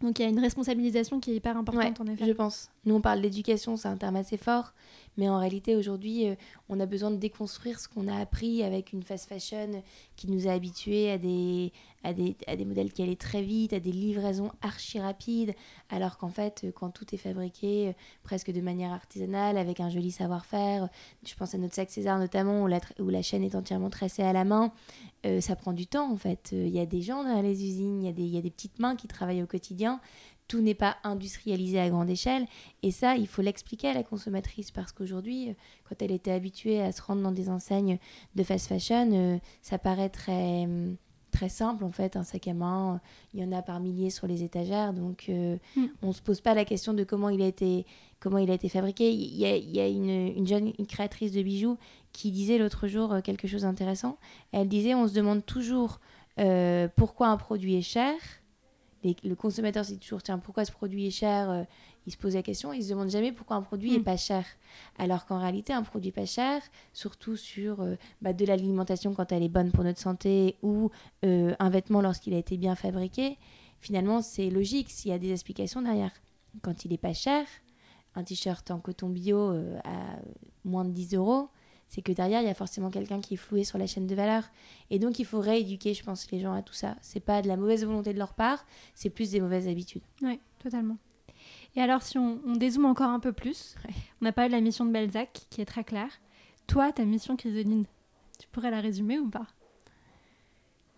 Donc 0.00 0.18
il 0.18 0.22
y 0.22 0.24
a 0.24 0.28
une 0.28 0.38
responsabilisation 0.38 1.20
qui 1.20 1.32
est 1.32 1.36
hyper 1.36 1.56
importante 1.56 2.00
en 2.00 2.06
effet. 2.06 2.26
Je 2.26 2.32
pense. 2.32 2.70
Nous, 2.84 2.94
on 2.94 3.00
parle 3.00 3.20
d'éducation, 3.20 3.76
c'est 3.76 3.88
un 3.88 3.96
terme 3.96 4.16
assez 4.16 4.36
fort, 4.36 4.72
mais 5.18 5.28
en 5.28 5.38
réalité, 5.38 5.74
aujourd'hui, 5.74 6.28
euh, 6.28 6.36
on 6.68 6.78
a 6.78 6.86
besoin 6.86 7.10
de 7.10 7.16
déconstruire 7.16 7.80
ce 7.80 7.88
qu'on 7.88 8.06
a 8.06 8.16
appris 8.16 8.62
avec 8.62 8.92
une 8.92 9.02
fast 9.02 9.28
fashion 9.28 9.82
qui 10.14 10.30
nous 10.30 10.46
a 10.46 10.52
habitués 10.52 11.10
à 11.10 11.18
des, 11.18 11.72
à 12.04 12.12
des, 12.12 12.36
à 12.46 12.54
des 12.54 12.64
modèles 12.64 12.92
qui 12.92 13.02
allaient 13.02 13.16
très 13.16 13.42
vite, 13.42 13.72
à 13.72 13.80
des 13.80 13.90
livraisons 13.90 14.52
archi 14.62 15.00
rapides, 15.00 15.54
alors 15.90 16.18
qu'en 16.18 16.28
fait, 16.28 16.62
euh, 16.62 16.72
quand 16.72 16.90
tout 16.90 17.12
est 17.12 17.18
fabriqué 17.18 17.88
euh, 17.88 17.92
presque 18.22 18.52
de 18.52 18.60
manière 18.60 18.92
artisanale, 18.92 19.58
avec 19.58 19.80
un 19.80 19.90
joli 19.90 20.12
savoir-faire, 20.12 20.88
je 21.26 21.34
pense 21.34 21.52
à 21.52 21.58
notre 21.58 21.74
sac 21.74 21.90
César 21.90 22.20
notamment, 22.20 22.62
où 22.62 22.68
la, 22.68 22.78
où 23.00 23.08
la 23.08 23.22
chaîne 23.22 23.42
est 23.42 23.56
entièrement 23.56 23.90
tracée 23.90 24.22
à 24.22 24.32
la 24.32 24.44
main, 24.44 24.72
ça 25.40 25.56
prend 25.56 25.72
du 25.72 25.86
temps 25.86 26.10
en 26.10 26.16
fait. 26.16 26.50
Il 26.52 26.68
y 26.68 26.78
a 26.78 26.86
des 26.86 27.02
gens 27.02 27.24
dans 27.24 27.42
les 27.42 27.64
usines, 27.64 28.02
il 28.04 28.18
y, 28.18 28.28
y 28.28 28.38
a 28.38 28.40
des 28.40 28.50
petites 28.50 28.78
mains 28.78 28.94
qui 28.94 29.08
travaillent 29.08 29.42
au 29.42 29.46
quotidien 29.46 30.00
tout 30.48 30.60
n'est 30.60 30.74
pas 30.74 30.96
industrialisé 31.04 31.78
à 31.78 31.88
grande 31.90 32.10
échelle. 32.10 32.46
Et 32.82 32.90
ça, 32.90 33.16
il 33.16 33.26
faut 33.28 33.42
l'expliquer 33.42 33.88
à 33.88 33.94
la 33.94 34.02
consommatrice 34.02 34.70
parce 34.70 34.92
qu'aujourd'hui, 34.92 35.50
euh, 35.50 35.52
quand 35.88 36.00
elle 36.02 36.10
était 36.12 36.32
habituée 36.32 36.80
à 36.80 36.90
se 36.90 37.02
rendre 37.02 37.22
dans 37.22 37.32
des 37.32 37.48
enseignes 37.50 37.98
de 38.34 38.42
fast 38.42 38.66
fashion, 38.66 39.10
euh, 39.12 39.38
ça 39.62 39.78
paraît 39.78 40.08
très, 40.08 40.64
hum, 40.64 40.96
très 41.30 41.50
simple 41.50 41.84
en 41.84 41.92
fait. 41.92 42.16
Un 42.16 42.24
sac 42.24 42.48
à 42.48 42.54
main, 42.54 42.94
euh, 42.94 42.98
il 43.34 43.40
y 43.40 43.44
en 43.44 43.52
a 43.52 43.60
par 43.62 43.78
milliers 43.80 44.10
sur 44.10 44.26
les 44.26 44.42
étagères. 44.42 44.94
Donc, 44.94 45.26
euh, 45.28 45.56
Mm. 45.76 45.84
on 46.02 46.08
ne 46.08 46.12
se 46.12 46.22
pose 46.22 46.40
pas 46.40 46.54
la 46.54 46.64
question 46.64 46.94
de 46.94 47.04
comment 47.04 47.28
il 47.28 47.42
a 47.42 47.46
été, 47.46 47.84
comment 48.18 48.38
il 48.38 48.50
a 48.50 48.54
été 48.54 48.68
fabriqué. 48.70 49.12
Il 49.12 49.36
y 49.36 49.44
a, 49.44 49.54
il 49.56 49.70
y 49.70 49.80
a 49.80 49.86
une, 49.86 50.08
une 50.34 50.46
jeune 50.46 50.72
une 50.78 50.86
créatrice 50.86 51.32
de 51.32 51.42
bijoux 51.42 51.76
qui 52.12 52.30
disait 52.30 52.56
l'autre 52.58 52.88
jour 52.88 53.16
quelque 53.22 53.46
chose 53.46 53.62
d'intéressant. 53.62 54.16
Elle 54.52 54.68
disait 54.68 54.94
on 54.94 55.06
se 55.06 55.12
demande 55.12 55.44
toujours 55.44 56.00
euh, 56.40 56.88
pourquoi 56.96 57.28
un 57.28 57.36
produit 57.36 57.74
est 57.76 57.82
cher 57.82 58.14
les- 59.04 59.16
le 59.24 59.34
consommateur 59.34 59.84
se 59.84 59.92
dit 59.92 59.98
toujours 59.98 60.22
tiens 60.22 60.38
pourquoi 60.38 60.64
ce 60.64 60.72
produit 60.72 61.06
est 61.06 61.10
cher 61.10 61.50
euh, 61.50 61.62
il 62.06 62.12
se 62.12 62.16
pose 62.16 62.34
la 62.34 62.42
question 62.42 62.72
il 62.72 62.82
se 62.82 62.90
demande 62.90 63.10
jamais 63.10 63.32
pourquoi 63.32 63.56
un 63.56 63.62
produit 63.62 63.94
est 63.94 63.98
Mm. 64.00 64.04
pas 64.04 64.16
cher 64.16 64.44
alors 64.98 65.24
qu'en 65.26 65.38
réalité 65.38 65.72
un 65.72 65.82
produit 65.82 66.10
pas 66.12 66.26
cher 66.26 66.60
surtout 66.92 67.36
sur 67.36 67.80
euh, 67.80 67.94
bah, 68.22 68.32
de 68.32 68.44
l'alimentation 68.44 69.14
quand 69.14 69.30
elle 69.32 69.42
est 69.42 69.48
bonne 69.48 69.70
pour 69.72 69.84
notre 69.84 70.00
santé 70.00 70.56
ou 70.62 70.90
euh, 71.24 71.54
un 71.58 71.70
vêtement 71.70 72.00
lorsqu'il 72.02 72.34
a 72.34 72.38
été 72.38 72.56
bien 72.56 72.74
fabriqué 72.74 73.38
finalement 73.80 74.20
c'est 74.22 74.50
logique 74.50 74.90
s'il 74.90 75.10
y 75.10 75.14
a 75.14 75.18
des 75.18 75.30
explications 75.32 75.80
derrière 75.82 76.12
quand 76.62 76.84
il 76.84 76.92
est 76.92 76.98
pas 76.98 77.12
cher 77.14 77.46
un 78.16 78.24
t-shirt 78.24 78.68
en 78.72 78.80
coton 78.80 79.08
bio 79.10 79.50
à 79.84 80.18
moins 80.64 80.84
de 80.84 80.90
10 80.90 81.14
euros 81.14 81.48
c'est 81.88 82.02
que 82.02 82.12
derrière, 82.12 82.40
il 82.42 82.46
y 82.46 82.50
a 82.50 82.54
forcément 82.54 82.90
quelqu'un 82.90 83.20
qui 83.20 83.34
est 83.34 83.38
floué 83.38 83.64
sur 83.64 83.78
la 83.78 83.86
chaîne 83.86 84.06
de 84.06 84.14
valeur. 84.14 84.44
Et 84.90 84.98
donc, 84.98 85.18
il 85.18 85.24
faut 85.24 85.40
rééduquer, 85.40 85.94
je 85.94 86.04
pense, 86.04 86.30
les 86.30 86.40
gens 86.40 86.52
à 86.52 86.62
tout 86.62 86.74
ça. 86.74 86.96
C'est 87.00 87.20
pas 87.20 87.40
de 87.42 87.48
la 87.48 87.56
mauvaise 87.56 87.84
volonté 87.84 88.12
de 88.12 88.18
leur 88.18 88.34
part, 88.34 88.64
c'est 88.94 89.10
plus 89.10 89.30
des 89.30 89.40
mauvaises 89.40 89.68
habitudes. 89.68 90.02
Oui, 90.22 90.38
totalement. 90.62 90.96
Et 91.76 91.80
alors, 91.80 92.02
si 92.02 92.18
on, 92.18 92.40
on 92.46 92.56
dézoome 92.56 92.86
encore 92.86 93.10
un 93.10 93.20
peu 93.20 93.32
plus, 93.32 93.74
Ouais. 93.86 93.94
on 94.22 94.26
a 94.26 94.32
parlé 94.32 94.50
de 94.50 94.54
la 94.54 94.60
mission 94.60 94.84
de 94.84 94.90
Balzac, 94.92 95.46
qui 95.50 95.60
est 95.60 95.64
très 95.66 95.84
claire. 95.84 96.10
Toi, 96.66 96.92
ta 96.92 97.04
mission 97.04 97.36
Chrysoline, 97.36 97.84
tu 98.38 98.48
pourrais 98.48 98.70
la 98.70 98.80
résumer 98.80 99.18
ou 99.18 99.28
pas? 99.30 99.46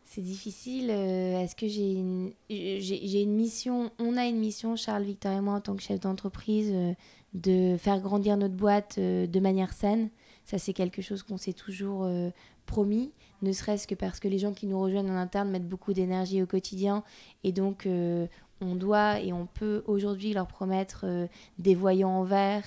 C'est 0.05 0.23
difficile. 0.23 0.91
euh, 0.91 1.41
Est-ce 1.41 1.55
que 1.55 1.69
j'ai 1.69 1.93
une, 1.93 2.33
j'ai 2.49 2.81
j'ai 2.81 3.23
une 3.23 3.35
mission 3.37 3.93
On 4.01 4.17
a 4.17 4.27
une 4.27 4.39
mission, 4.41 4.75
Charles, 4.75 5.05
Victor 5.05 5.33
et 5.33 5.41
moi, 5.41 5.55
en 5.55 5.61
tant 5.61 5.77
que 5.77 5.83
chef 5.83 6.01
d'entreprise, 6.01 6.71
euh, 6.73 6.93
de 7.35 7.77
faire 7.79 8.01
grandir 8.01 8.37
notre 8.37 8.55
boîte 8.57 8.97
euh, 8.99 9.29
de 9.29 9.39
manière 9.41 9.73
saine. 9.73 10.11
Ça, 10.45 10.59
c'est 10.59 10.73
quelque 10.73 11.03
chose 11.03 11.23
qu'on 11.23 11.37
s'est 11.37 11.53
toujours 11.53 12.05
euh, 12.05 12.31
promis, 12.67 13.13
ne 13.43 13.53
serait-ce 13.53 13.87
que 13.87 13.95
parce 13.95 14.21
que 14.21 14.29
les 14.29 14.39
gens 14.39 14.53
qui 14.53 14.67
nous 14.67 14.81
rejoignent 14.81 15.11
en 15.11 15.17
interne 15.17 15.51
mettent 15.51 15.69
beaucoup 15.69 15.93
d'énergie 15.93 16.43
au 16.43 16.47
quotidien. 16.47 17.05
Et 17.45 17.53
donc, 17.53 17.87
euh, 17.87 18.27
on 18.61 18.75
doit 18.75 19.21
et 19.21 19.33
on 19.33 19.47
peut 19.47 19.83
aujourd'hui 19.87 20.33
leur 20.33 20.47
promettre 20.47 21.03
euh, 21.05 21.27
des 21.59 21.75
voyants 21.75 22.11
en 22.11 22.25
vert 22.25 22.65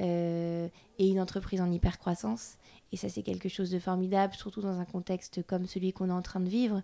et 0.00 0.70
une 0.98 1.20
entreprise 1.20 1.62
en 1.62 1.70
hyper-croissance. 1.70 2.58
Et 2.92 2.96
ça, 2.96 3.08
c'est 3.08 3.22
quelque 3.22 3.48
chose 3.48 3.70
de 3.70 3.78
formidable, 3.78 4.34
surtout 4.34 4.60
dans 4.60 4.78
un 4.78 4.84
contexte 4.84 5.42
comme 5.46 5.66
celui 5.66 5.92
qu'on 5.92 6.10
est 6.10 6.12
en 6.12 6.20
train 6.20 6.40
de 6.40 6.48
vivre. 6.48 6.82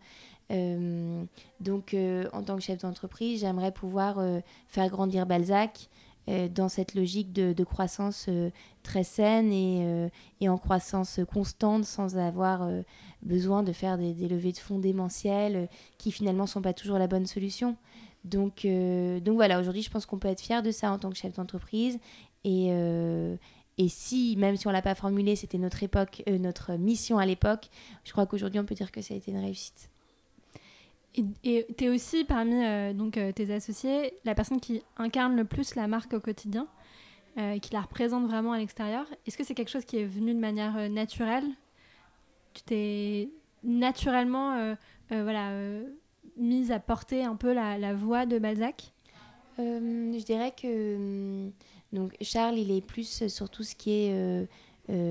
Donc, 1.60 1.94
en 2.32 2.42
tant 2.42 2.56
que 2.56 2.62
chef 2.62 2.78
d'entreprise, 2.78 3.40
j'aimerais 3.40 3.72
pouvoir 3.72 4.24
faire 4.68 4.88
grandir 4.88 5.26
Balzac 5.26 5.90
dans 6.26 6.68
cette 6.68 6.94
logique 6.94 7.32
de, 7.32 7.64
croissance 7.64 8.26
euh, 8.28 8.50
très 8.82 9.04
saine 9.04 9.52
et, 9.52 9.80
euh, 9.82 10.08
et 10.40 10.48
en 10.48 10.58
croissance 10.58 11.20
constante 11.32 11.84
sans 11.84 12.16
avoir 12.16 12.62
euh, 12.62 12.82
besoin 13.22 13.62
de 13.62 13.72
faire 13.72 13.98
des, 13.98 14.14
levées 14.28 14.52
de 14.52 14.58
fonds 14.58 14.78
démentielles 14.78 15.56
euh, 15.56 15.66
qui 15.98 16.12
finalement 16.12 16.44
ne 16.44 16.48
sont 16.48 16.62
pas 16.62 16.72
toujours 16.72 16.98
la 16.98 17.06
bonne 17.06 17.26
solution. 17.26 17.76
Donc, 18.24 18.64
euh, 18.64 19.20
donc 19.20 19.36
voilà, 19.36 19.60
aujourd'hui, 19.60 19.82
je 19.82 19.90
pense 19.90 20.06
qu'on 20.06 20.18
peut 20.18 20.28
être 20.28 20.40
fier 20.40 20.62
de 20.62 20.70
ça 20.70 20.92
en 20.92 20.98
tant 20.98 21.10
que 21.10 21.16
chef 21.16 21.34
d'entreprise. 21.34 21.98
Et, 22.44 22.68
euh, 22.70 23.36
et 23.78 23.88
si, 23.88 24.36
même 24.36 24.56
si 24.56 24.66
on 24.66 24.70
ne 24.70 24.74
l'a 24.74 24.82
pas 24.82 24.94
formulé, 24.94 25.36
c'était 25.36 25.58
notre 25.58 25.82
époque, 25.82 26.22
euh, 26.28 26.38
notre 26.38 26.74
mission 26.74 27.18
à 27.18 27.26
l'époque, 27.26 27.68
je 28.04 28.12
crois 28.12 28.26
qu'aujourd'hui, 28.26 28.60
on 28.60 28.64
peut 28.64 28.74
dire 28.74 28.92
que 28.92 29.00
ça 29.02 29.14
a 29.14 29.16
été 29.16 29.30
une 29.30 29.38
réussite. 29.38 29.89
Et 31.16 31.66
tu 31.76 31.84
es 31.84 31.88
aussi 31.88 32.24
parmi 32.24 32.64
euh, 32.64 32.92
donc, 32.92 33.16
euh, 33.16 33.32
tes 33.32 33.52
associés 33.52 34.14
la 34.24 34.34
personne 34.34 34.60
qui 34.60 34.82
incarne 34.96 35.34
le 35.36 35.44
plus 35.44 35.74
la 35.74 35.88
marque 35.88 36.14
au 36.14 36.20
quotidien, 36.20 36.68
euh, 37.36 37.58
qui 37.58 37.72
la 37.72 37.80
représente 37.80 38.26
vraiment 38.26 38.52
à 38.52 38.58
l'extérieur. 38.58 39.06
Est-ce 39.26 39.36
que 39.36 39.44
c'est 39.44 39.54
quelque 39.54 39.70
chose 39.70 39.84
qui 39.84 39.98
est 39.98 40.04
venu 40.04 40.34
de 40.34 40.38
manière 40.38 40.76
euh, 40.76 40.88
naturelle? 40.88 41.46
Tu 42.54 42.62
t'es 42.62 43.30
naturellement 43.62 44.74
voilà, 45.10 45.52
mise 46.36 46.72
à 46.72 46.80
porter 46.80 47.22
un 47.22 47.36
peu 47.36 47.52
la, 47.52 47.94
voix 47.94 48.26
de 48.26 48.38
Balzac? 48.38 48.92
Je 49.58 50.24
dirais 50.24 50.52
que 50.52 50.96
hum, 50.96 51.52
donc 51.92 52.16
Charles, 52.20 52.58
il 52.58 52.72
est 52.72 52.80
plus 52.80 53.28
sur 53.28 53.48
tout 53.50 53.62
ce 53.62 53.76
qui 53.76 53.92
est 53.92 54.48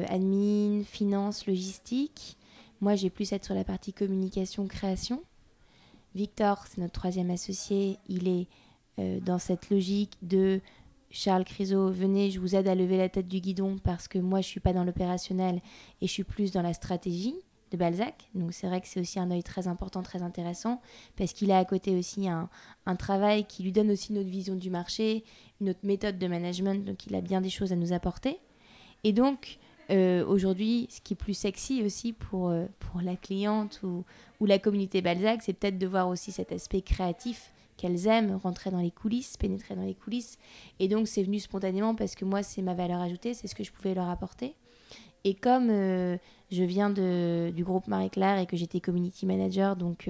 admin, 0.09 0.83
finance, 0.83 1.47
logistique. 1.47 2.37
Moi, 2.81 2.95
j'ai 2.95 3.09
plus 3.09 3.31
être 3.31 3.45
sur 3.45 3.55
la 3.55 3.63
partie 3.63 3.93
communication, 3.93 4.67
création. 4.67 5.23
Victor, 6.15 6.65
c'est 6.67 6.81
notre 6.81 6.93
troisième 6.93 7.29
associé, 7.29 7.97
il 8.07 8.27
est 8.27 8.47
euh, 8.99 9.19
dans 9.19 9.39
cette 9.39 9.69
logique 9.69 10.17
de 10.21 10.61
Charles 11.11 11.45
Criso, 11.45 11.91
venez, 11.91 12.29
je 12.31 12.39
vous 12.39 12.55
aide 12.55 12.67
à 12.67 12.75
lever 12.75 12.97
la 12.97 13.09
tête 13.09 13.27
du 13.27 13.39
guidon 13.39 13.77
parce 13.83 14.07
que 14.07 14.19
moi, 14.19 14.41
je 14.41 14.47
suis 14.47 14.59
pas 14.59 14.73
dans 14.73 14.83
l'opérationnel 14.83 15.61
et 16.01 16.07
je 16.07 16.11
suis 16.11 16.23
plus 16.23 16.51
dans 16.51 16.61
la 16.61 16.73
stratégie 16.73 17.35
de 17.71 17.77
Balzac. 17.77 18.29
Donc 18.35 18.53
c'est 18.53 18.67
vrai 18.67 18.81
que 18.81 18.87
c'est 18.87 18.99
aussi 18.99 19.19
un 19.19 19.31
œil 19.31 19.43
très 19.43 19.67
important, 19.67 20.03
très 20.03 20.21
intéressant 20.21 20.81
parce 21.15 21.33
qu'il 21.33 21.51
a 21.51 21.57
à 21.57 21.65
côté 21.65 21.95
aussi 21.95 22.27
un, 22.27 22.49
un 22.85 22.95
travail 22.95 23.45
qui 23.45 23.63
lui 23.63 23.71
donne 23.71 23.91
aussi 23.91 24.13
notre 24.13 24.29
vision 24.29 24.55
du 24.55 24.69
marché, 24.69 25.23
une 25.61 25.69
autre 25.69 25.79
méthode 25.83 26.19
de 26.19 26.27
management, 26.27 26.85
donc 26.85 27.05
il 27.07 27.15
a 27.15 27.21
bien 27.21 27.41
des 27.41 27.49
choses 27.49 27.71
à 27.71 27.75
nous 27.75 27.93
apporter. 27.93 28.39
Et 29.03 29.13
donc, 29.13 29.59
Euh, 29.91 30.23
aujourd'hui, 30.25 30.87
ce 30.89 31.01
qui 31.01 31.13
est 31.13 31.17
plus 31.17 31.33
sexy 31.33 31.81
aussi 31.83 32.13
pour, 32.13 32.49
euh, 32.49 32.65
pour 32.79 33.01
la 33.01 33.15
cliente 33.15 33.79
ou, 33.83 34.03
ou 34.39 34.45
la 34.45 34.59
communauté 34.59 35.01
Balzac, 35.01 35.41
c'est 35.41 35.53
peut-être 35.53 35.79
de 35.79 35.87
voir 35.87 36.07
aussi 36.09 36.31
cet 36.31 36.51
aspect 36.51 36.81
créatif 36.81 37.51
qu'elles 37.75 38.07
aiment, 38.07 38.39
rentrer 38.43 38.71
dans 38.71 38.81
les 38.81 38.91
coulisses, 38.91 39.37
pénétrer 39.37 39.75
dans 39.75 39.85
les 39.85 39.95
coulisses. 39.95 40.37
Et 40.79 40.87
donc, 40.87 41.07
c'est 41.07 41.23
venu 41.23 41.39
spontanément 41.39 41.95
parce 41.95 42.15
que 42.15 42.25
moi, 42.25 42.43
c'est 42.43 42.61
ma 42.61 42.73
valeur 42.73 42.99
ajoutée, 43.01 43.33
c'est 43.33 43.47
ce 43.47 43.55
que 43.55 43.63
je 43.63 43.71
pouvais 43.71 43.95
leur 43.95 44.09
apporter. 44.09 44.53
Et 45.23 45.33
comme 45.33 45.69
euh, 45.69 46.17
je 46.51 46.63
viens 46.63 46.89
de, 46.89 47.51
du 47.55 47.63
groupe 47.63 47.87
Marie-Claire 47.87 48.37
et 48.37 48.45
que 48.45 48.57
j'étais 48.57 48.79
community 48.79 49.25
manager, 49.25 49.75
donc 49.75 50.09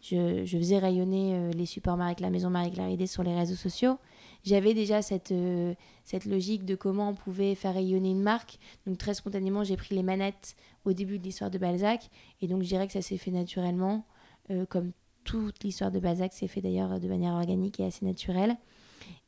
je, 0.00 0.44
je, 0.44 0.58
faisais 0.58 0.78
rayonner 0.78 1.52
les 1.54 1.66
supports 1.66 1.96
Marie-Claire, 1.96 2.30
Maison 2.30 2.50
Marie-Claire 2.50 2.90
sur 3.06 3.22
les 3.22 3.34
réseaux 3.34 3.54
sociaux, 3.54 3.98
j'avais 4.44 4.74
déjà 4.74 5.02
cette, 5.02 5.32
euh, 5.32 5.74
cette 6.04 6.24
logique 6.24 6.64
de 6.64 6.74
comment 6.74 7.10
on 7.10 7.14
pouvait 7.14 7.54
faire 7.54 7.74
rayonner 7.74 8.10
une 8.10 8.22
marque. 8.22 8.58
Donc 8.86 8.98
très 8.98 9.14
spontanément, 9.14 9.64
j'ai 9.64 9.76
pris 9.76 9.94
les 9.94 10.02
manettes 10.02 10.56
au 10.84 10.92
début 10.92 11.18
de 11.18 11.24
l'histoire 11.24 11.50
de 11.50 11.58
Balzac. 11.58 12.10
Et 12.40 12.48
donc 12.48 12.62
je 12.62 12.68
dirais 12.68 12.86
que 12.86 12.92
ça 12.92 13.02
s'est 13.02 13.18
fait 13.18 13.30
naturellement, 13.30 14.04
euh, 14.50 14.66
comme 14.66 14.92
toute 15.24 15.62
l'histoire 15.62 15.92
de 15.92 16.00
Balzac 16.00 16.32
s'est 16.32 16.48
fait 16.48 16.60
d'ailleurs 16.60 16.98
de 16.98 17.08
manière 17.08 17.34
organique 17.34 17.78
et 17.78 17.84
assez 17.84 18.04
naturelle. 18.04 18.56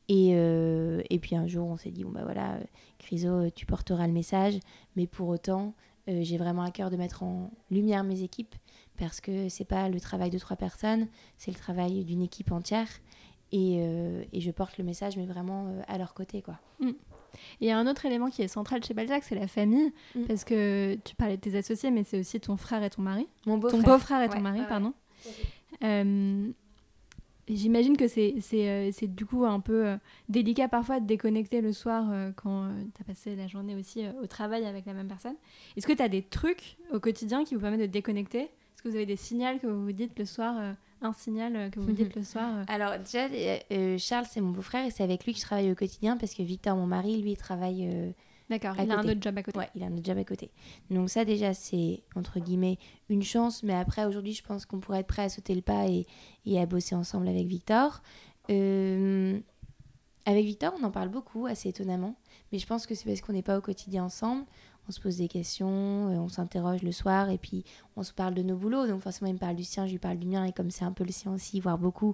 Et, 0.07 0.31
euh, 0.33 1.01
et 1.09 1.19
puis 1.19 1.35
un 1.35 1.47
jour, 1.47 1.67
on 1.67 1.77
s'est 1.77 1.91
dit, 1.91 2.03
bon 2.03 2.11
bah 2.11 2.23
voilà, 2.23 2.59
Criso, 2.99 3.49
tu 3.51 3.65
porteras 3.65 4.05
le 4.07 4.13
message. 4.13 4.59
Mais 4.95 5.07
pour 5.07 5.29
autant, 5.29 5.73
j'ai 6.07 6.37
vraiment 6.37 6.61
à 6.61 6.69
cœur 6.69 6.91
de 6.91 6.97
mettre 6.97 7.23
en 7.23 7.49
lumière 7.71 8.03
mes 8.03 8.21
équipes 8.21 8.53
parce 8.97 9.21
que 9.21 9.49
c'est 9.49 9.65
pas 9.65 9.89
le 9.89 9.99
travail 9.99 10.29
de 10.29 10.37
trois 10.37 10.55
personnes, 10.55 11.07
c'est 11.37 11.51
le 11.51 11.57
travail 11.57 12.03
d'une 12.03 12.21
équipe 12.21 12.51
entière. 12.51 12.87
Euh, 13.55 14.23
et, 14.33 14.41
je 14.41 14.51
porte 14.51 14.77
le 14.77 14.83
message, 14.83 15.17
mais 15.17 15.25
vraiment 15.25 15.67
euh, 15.67 15.81
à 15.87 15.97
leur 15.97 16.13
côté. 16.13 16.41
quoi. 16.41 16.59
Mm. 16.79 16.91
Il 17.59 17.67
y 17.67 17.71
a 17.71 17.77
un 17.77 17.87
autre 17.87 18.05
élément 18.05 18.29
qui 18.29 18.41
est 18.41 18.47
central 18.47 18.83
chez 18.83 18.93
Balzac, 18.93 19.23
c'est 19.23 19.35
la 19.35 19.47
famille. 19.47 19.91
Mm. 20.15 20.23
Parce 20.23 20.43
que 20.43 20.95
tu 21.03 21.15
parlais 21.15 21.37
de 21.37 21.41
tes 21.41 21.57
associés, 21.57 21.91
mais 21.91 22.03
c'est 22.03 22.19
aussi 22.19 22.39
ton 22.39 22.57
frère 22.57 22.83
et 22.83 22.89
ton 22.89 23.01
mari. 23.01 23.27
Mon 23.45 23.57
beau-frère. 23.57 23.83
Ton 23.83 23.91
beau-frère 23.91 24.21
et 24.21 24.29
ton 24.29 24.41
mari, 24.41 24.61
pardon. 24.67 24.93
Euh, 25.83 26.47
j'imagine 27.49 27.97
que 27.97 28.07
c'est, 28.07 28.35
c'est, 28.41 29.07
du 29.07 29.25
coup 29.25 29.45
un 29.45 29.59
peu 29.59 29.97
délicat 30.29 30.67
parfois 30.67 30.99
de 30.99 31.05
déconnecter 31.05 31.61
le 31.61 31.73
soir 31.73 32.05
quand 32.35 32.69
tu 32.95 33.01
as 33.01 33.05
passé 33.05 33.35
la 33.35 33.47
journée 33.47 33.75
aussi 33.75 34.03
au 34.21 34.27
travail 34.27 34.65
avec 34.65 34.85
la 34.85 34.93
même 34.93 35.07
personne. 35.07 35.35
Est-ce 35.75 35.87
que 35.87 35.93
tu 35.93 36.01
as 36.01 36.09
des 36.09 36.21
trucs 36.21 36.77
au 36.93 36.99
quotidien 36.99 37.43
qui 37.43 37.55
vous 37.55 37.61
permettent 37.61 37.81
de 37.81 37.85
déconnecter? 37.87 38.43
Est-ce 38.43 38.83
que 38.83 38.89
vous 38.89 38.95
avez 38.95 39.05
des 39.05 39.15
signaux 39.15 39.57
que 39.59 39.67
vous 39.67 39.85
vous 39.85 39.91
dites 39.91 40.17
le 40.17 40.25
soir 40.25 40.75
un 41.01 41.13
signal 41.13 41.55
euh, 41.55 41.69
que 41.69 41.79
vous 41.79 41.91
dites 41.91 42.15
le 42.15 42.23
soir 42.23 42.57
euh 42.57 42.63
Alors 42.67 42.97
déjà, 42.99 43.27
euh, 43.71 43.97
Charles, 43.97 44.25
c'est 44.29 44.41
mon 44.41 44.51
beau-frère 44.51 44.85
et 44.85 44.91
c'est 44.91 45.03
avec 45.03 45.25
lui 45.25 45.33
que 45.33 45.39
je 45.39 45.45
travaille 45.45 45.71
au 45.71 45.75
quotidien 45.75 46.17
parce 46.17 46.33
que 46.33 46.43
Victor, 46.43 46.75
mon 46.75 46.87
mari, 46.87 47.21
lui, 47.21 47.31
il 47.31 47.37
travaille... 47.37 48.13
D'accord, 48.47 48.75
il 48.79 48.91
a 48.91 48.99
un 48.99 49.07
autre 49.07 49.21
job 49.21 49.35
à 49.37 49.41
côté. 49.41 49.57
Ouais, 49.57 49.69
il 49.73 49.81
a 49.81 49.87
un 49.87 49.93
autre 49.93 50.05
job 50.05 50.19
à 50.19 50.23
côté. 50.23 50.51
Donc 50.91 51.09
ça 51.09 51.25
déjà, 51.25 51.55
c'est 51.55 52.03
entre 52.15 52.39
guillemets 52.39 52.77
une 53.09 53.23
chance, 53.23 53.63
mais 53.63 53.73
après, 53.73 54.05
aujourd'hui, 54.05 54.33
je 54.33 54.43
pense 54.43 54.67
qu'on 54.67 54.79
pourrait 54.79 54.99
être 54.99 55.07
prêt 55.07 55.23
à 55.23 55.29
sauter 55.29 55.55
le 55.55 55.63
pas 55.63 55.87
et, 55.87 56.05
et 56.45 56.59
à 56.59 56.67
bosser 56.67 56.93
ensemble 56.93 57.27
avec 57.27 57.47
Victor. 57.47 58.03
avec 58.47 60.45
Victor, 60.45 60.75
on 60.79 60.83
en 60.83 60.91
parle 60.91 61.09
beaucoup, 61.09 61.47
assez 61.47 61.69
étonnamment, 61.69 62.15
mais 62.51 62.59
je 62.59 62.67
pense 62.67 62.85
que 62.85 62.93
c'est 62.93 63.05
parce 63.05 63.21
qu'on 63.21 63.33
n'est 63.33 63.41
pas 63.41 63.57
au 63.57 63.61
quotidien 63.61 64.03
ensemble 64.03 64.45
on 64.87 64.91
se 64.91 64.99
pose 64.99 65.17
des 65.17 65.27
questions, 65.27 66.09
euh, 66.09 66.17
on 66.17 66.29
s'interroge 66.29 66.83
le 66.83 66.91
soir 66.91 67.29
et 67.29 67.37
puis 67.37 67.63
on 67.95 68.03
se 68.03 68.13
parle 68.13 68.33
de 68.33 68.43
nos 68.43 68.55
boulots. 68.55 68.87
Donc 68.87 69.01
forcément, 69.01 69.29
il 69.29 69.33
me 69.33 69.39
parle 69.39 69.55
du 69.55 69.63
sien, 69.63 69.85
je 69.85 69.91
lui 69.91 69.99
parle 69.99 70.17
du 70.17 70.27
mien 70.27 70.45
et 70.45 70.51
comme 70.51 70.71
c'est 70.71 70.85
un 70.85 70.91
peu 70.91 71.03
le 71.03 71.11
sien 71.11 71.33
aussi, 71.33 71.59
voire 71.59 71.77
beaucoup, 71.77 72.13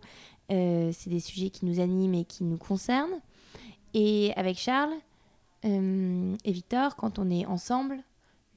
euh, 0.52 0.92
c'est 0.94 1.10
des 1.10 1.20
sujets 1.20 1.50
qui 1.50 1.66
nous 1.66 1.80
animent 1.80 2.16
et 2.16 2.26
qui 2.26 2.44
nous 2.44 2.58
concernent. 2.58 3.20
Et 3.94 4.32
avec 4.36 4.58
Charles 4.58 4.94
euh, 5.66 6.36
et 6.44 6.52
Victor, 6.52 6.96
quand 6.96 7.20
on 7.20 7.30
est 7.30 7.46
ensemble, 7.46 7.98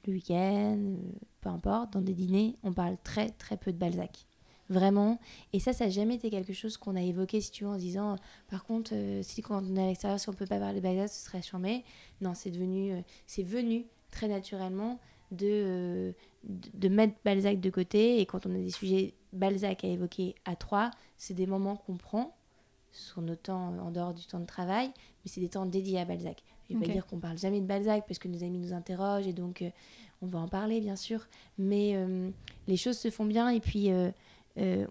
le 0.07 0.13
week-end, 0.13 0.79
peu 1.41 1.49
importe, 1.49 1.93
dans 1.93 2.01
des 2.01 2.13
dîners, 2.13 2.55
on 2.63 2.73
parle 2.73 2.97
très 3.03 3.29
très 3.31 3.57
peu 3.57 3.73
de 3.73 3.77
Balzac. 3.77 4.25
Vraiment. 4.67 5.19
Et 5.53 5.59
ça, 5.59 5.73
ça 5.73 5.85
n'a 5.85 5.91
jamais 5.91 6.15
été 6.15 6.31
quelque 6.31 6.53
chose 6.53 6.75
qu'on 6.77 6.95
a 6.95 7.01
évoqué, 7.01 7.39
si 7.39 7.51
tu 7.51 7.65
veux, 7.65 7.69
en 7.69 7.75
se 7.75 7.79
disant, 7.79 8.15
par 8.49 8.63
contre, 8.63 8.95
si 9.21 9.43
quand 9.43 9.63
on 9.63 9.75
est 9.75 9.83
à 9.83 9.87
l'extérieur, 9.87 10.19
si 10.19 10.27
on 10.27 10.33
peut 10.33 10.47
pas 10.47 10.57
parler 10.57 10.79
de 10.79 10.83
Balzac, 10.83 11.09
ce 11.09 11.23
serait 11.23 11.43
charmé. 11.43 11.85
Non, 12.19 12.33
c'est 12.33 12.49
devenu, 12.49 13.03
c'est 13.27 13.43
venu 13.43 13.85
très 14.15 14.27
naturellement 14.27 14.99
de, 15.31 16.13
de, 16.43 16.89
mettre 16.89 17.15
Balzac 17.23 17.59
de 17.59 17.69
côté. 17.69 18.19
Et 18.21 18.25
quand 18.25 18.45
on 18.45 18.55
a 18.55 18.57
des 18.57 18.71
sujets 18.71 19.13
Balzac 19.33 19.83
à 19.83 19.87
évoquer 19.87 20.35
à 20.45 20.55
trois, 20.55 20.89
c'est 21.17 21.33
des 21.33 21.45
moments 21.45 21.75
qu'on 21.75 21.97
prend 21.97 22.35
sur 22.91 23.21
nos 23.21 23.35
temps 23.35 23.77
en 23.77 23.91
dehors 23.91 24.13
du 24.13 24.25
temps 24.25 24.39
de 24.39 24.45
travail, 24.45 24.87
mais 24.87 25.31
c'est 25.31 25.41
des 25.41 25.49
temps 25.49 25.65
dédiés 25.65 25.99
à 25.99 26.05
Balzac. 26.05 26.41
Je 26.69 26.73
ne 26.73 26.79
vais 26.79 26.87
pas 26.87 26.93
dire 26.93 27.05
qu'on 27.05 27.19
parle 27.19 27.37
jamais 27.37 27.59
de 27.59 27.65
Balzac 27.65 28.05
parce 28.07 28.17
que 28.17 28.27
nos 28.27 28.41
amis 28.41 28.57
nous 28.57 28.73
interrogent 28.73 29.27
et 29.27 29.33
donc 29.33 29.61
euh, 29.61 29.69
on 30.21 30.27
va 30.27 30.39
en 30.39 30.47
parler 30.47 30.79
bien 30.79 30.95
sûr, 30.95 31.27
mais 31.57 31.91
euh, 31.95 32.31
les 32.67 32.77
choses 32.77 32.97
se 32.97 33.11
font 33.11 33.25
bien 33.25 33.49
et 33.49 33.59
puis 33.59 33.91
euh, 33.91 34.11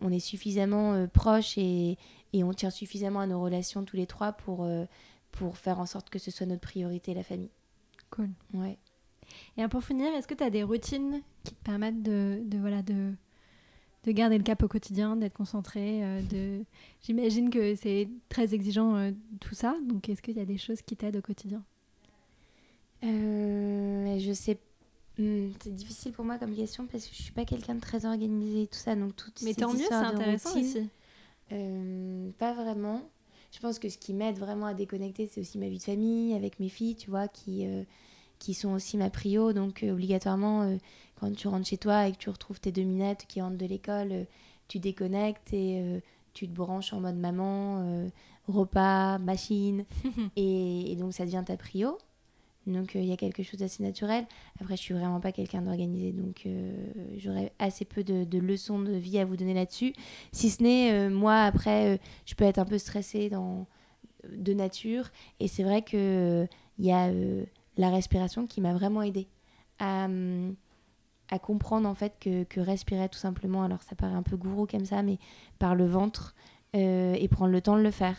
on 0.03 0.13
est 0.13 0.21
suffisamment 0.21 1.09
proches 1.09 1.57
et, 1.57 1.97
et, 2.35 2.45
on 2.45 2.53
tient 2.53 2.71
suffisamment 2.71 3.21
à 3.21 3.27
nos 3.27 3.41
relations 3.41 3.85
tous 3.85 3.97
les 3.97 4.07
trois 4.07 4.33
pour, 4.33 4.69
pour 5.33 5.57
faire 5.57 5.81
en 5.81 5.87
sorte 5.87 6.11
que 6.11 6.19
ce 6.19 6.31
soit 6.31 6.45
notre 6.45 6.61
priorité, 6.61 7.15
la 7.15 7.25
famille. 7.25 7.51
Cool. 8.11 8.29
Ouais. 8.53 8.77
Et 9.57 9.67
pour 9.69 9.83
finir, 9.85 10.13
est-ce 10.15 10.27
que 10.27 10.35
tu 10.35 10.45
as 10.45 10.51
des 10.51 10.63
routines 10.63 11.23
qui 11.45 11.55
te 11.55 11.65
permettent 11.65 12.03
de, 12.03 12.41
de 12.45 12.59
voilà, 12.59 12.83
de, 12.83 13.13
de 14.05 14.13
garder 14.13 14.37
le 14.37 14.45
cap 14.45 14.63
au 14.63 14.69
quotidien, 14.69 15.17
d'être 15.17 15.35
concentré 15.35 16.05
euh, 16.05 16.23
de... 16.23 16.65
J'imagine 17.03 17.51
que 17.51 17.75
c'est 17.75 18.09
très 18.29 18.55
exigeant 18.55 18.97
euh, 18.97 19.11
tout 19.41 19.55
ça, 19.55 19.77
donc 19.83 20.09
est-ce 20.09 20.23
qu'il 20.23 20.37
y 20.37 20.41
a 20.41 20.45
des 20.45 20.59
choses 20.59 20.83
qui 20.83 20.97
t'aident 20.97 21.17
au 21.17 21.23
quotidien? 21.23 21.63
Euh, 23.03 24.19
Je 24.19 24.33
sais 24.33 24.59
hmm, 25.19 25.51
c'est 25.63 25.75
difficile 25.75 26.13
pour 26.13 26.25
moi 26.25 26.39
comme 26.39 26.55
question 26.55 26.87
parce 26.87 27.07
que 27.07 27.15
je 27.15 27.23
suis 27.23 27.33
pas 27.33 27.45
quelqu'un 27.45 27.75
de 27.75 27.81
très 27.81 28.05
organisé 28.05 28.63
et 28.63 28.67
tout 28.67 28.79
ça, 28.79 28.95
donc 28.95 29.17
toutes 29.17 29.41
Mais 29.43 29.55
tant 29.55 29.73
mieux, 29.73 29.85
c'est 29.89 29.95
intéressant 29.95 30.59
aussi. 30.59 30.89
pas 32.39 32.53
vraiment. 32.53 33.03
Je 33.53 33.61
pense 33.61 33.79
que 33.79 33.89
ce 33.89 33.97
qui 33.99 34.13
m'aide 34.15 34.39
vraiment 34.39 34.67
à 34.67 34.75
déconnecter, 34.75 35.29
c'est 35.29 35.41
aussi 35.41 35.59
ma 35.59 35.69
vie 35.69 35.79
de 35.79 35.83
famille 35.83 36.35
avec 36.35 36.59
mes 36.59 36.69
filles, 36.69 36.97
tu 36.97 37.09
vois, 37.09 37.29
qui 37.29 37.65
qui 38.39 38.55
sont 38.55 38.73
aussi 38.73 38.97
ma 38.97 39.11
prio. 39.11 39.53
Donc, 39.53 39.83
euh, 39.83 39.93
obligatoirement, 39.93 40.63
euh, 40.63 40.77
quand 41.17 41.35
tu 41.35 41.49
rentres 41.49 41.67
chez 41.67 41.79
toi 41.79 42.07
et 42.07 42.13
que 42.13 42.19
tu 42.19 42.31
retrouves 42.31 42.61
tes 42.61 42.73
deux 42.73 42.83
minettes 42.83 43.25
qui 43.29 43.41
rentrent 43.41 43.59
de 43.59 43.67
l'école, 43.67 44.13
euh, 44.13 44.25
tu 44.69 44.79
déconnectes 44.79 45.53
et 45.53 46.03
tu 46.33 46.49
te 46.49 46.55
branches 46.55 46.95
en 46.95 47.01
mode 47.01 47.17
maman, 47.17 48.09
repas, 48.49 49.19
machine. 49.19 49.85
et, 50.37 50.97
donc, 50.99 51.13
ça 51.13 51.27
devient 51.27 51.43
ta 51.45 51.59
prio. 51.59 51.99
Donc, 52.67 52.95
il 52.95 53.05
y 53.05 53.13
a 53.13 53.17
quelque 53.19 53.43
chose 53.43 53.61
d'assez 53.61 53.83
naturel. 53.83 54.25
Après, 54.59 54.75
je 54.79 54.81
suis 54.81 54.95
vraiment 54.95 55.21
pas 55.21 55.33
quelqu'un 55.33 55.61
d'organisé. 55.61 56.13
Donc, 56.13 56.49
j'aurais 57.19 57.53
assez 57.59 57.85
peu 57.85 58.03
de, 58.03 58.25
de, 58.25 58.39
leçons 58.39 58.81
de 58.81 58.93
vie 58.93 59.19
à 59.19 59.27
vous 59.27 59.37
donner 59.37 59.53
là-dessus. 59.53 59.93
Si 60.33 60.49
ce 60.49 60.63
n'est, 60.63 61.11
moi, 61.11 61.43
après, 61.43 62.01
je 62.25 62.35
peux 62.35 62.45
être 62.45 62.59
un 62.59 62.65
peu 62.65 62.79
stressée 62.79 63.29
dans, 63.29 63.67
de 64.35 64.55
nature. 64.55 65.11
Et 65.41 65.47
c'est 65.47 65.63
vrai 65.63 65.83
qu'il 65.83 66.49
il 66.79 66.87
y 66.87 66.91
a 66.91 67.13
la 67.77 67.91
respiration 67.91 68.47
qui 68.47 68.61
m'a 68.61 68.73
vraiment 68.73 69.03
aidée 69.03 69.29
à, 69.79 70.07
à, 71.31 71.39
comprendre 71.39 71.89
en 71.89 71.95
fait 71.95 72.15
que, 72.21 72.45
que, 72.45 72.61
respirer 72.61 73.09
tout 73.09 73.19
simplement, 73.19 73.65
alors 73.65 73.83
ça 73.83 73.97
paraît 73.97 74.15
un 74.15 74.23
peu 74.23 74.37
gourou 74.37 74.67
comme 74.67 74.85
ça, 74.85 75.03
mais 75.03 75.19
par 75.59 75.75
le 75.75 75.87
ventre 75.87 76.35
euh, 76.75 77.15
et 77.15 77.29
prendre 77.29 77.53
le 77.53 77.61
temps 77.61 77.77
de 77.77 77.83
le 77.83 77.91
faire. 77.93 78.17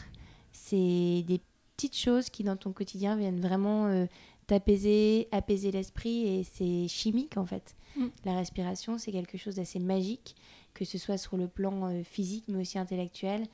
C'est 0.54 1.24
des 1.28 1.42
petites 1.76 1.98
choses 1.98 2.30
qui 2.30 2.44
dans 2.44 2.56
ton 2.56 2.72
quotidien 2.72 3.18
viennent 3.18 3.42
vraiment 3.42 3.88
euh, 3.88 4.06
t'apaiser, 4.48 5.28
apaiser 5.32 5.72
l'esprit 5.72 6.28
et 6.28 6.44
c'est 6.44 6.88
chimique 6.88 7.36
en 7.36 7.46
fait. 7.46 7.76
Mm. 7.98 8.06
La 8.24 8.36
respiration, 8.36 8.98
c'est 8.98 9.12
quelque 9.12 9.38
chose 9.38 9.56
d'assez 9.56 9.80
magique, 9.80 10.36
que 10.74 10.86
ce 10.86 10.98
soit 10.98 11.18
sur 11.18 11.36
le 11.36 11.50
plan 11.50 11.90
euh, 11.90 12.04
physique 12.04 12.46
mais 12.48 12.62
aussi 12.62 12.80
intellectuel. 12.80 13.46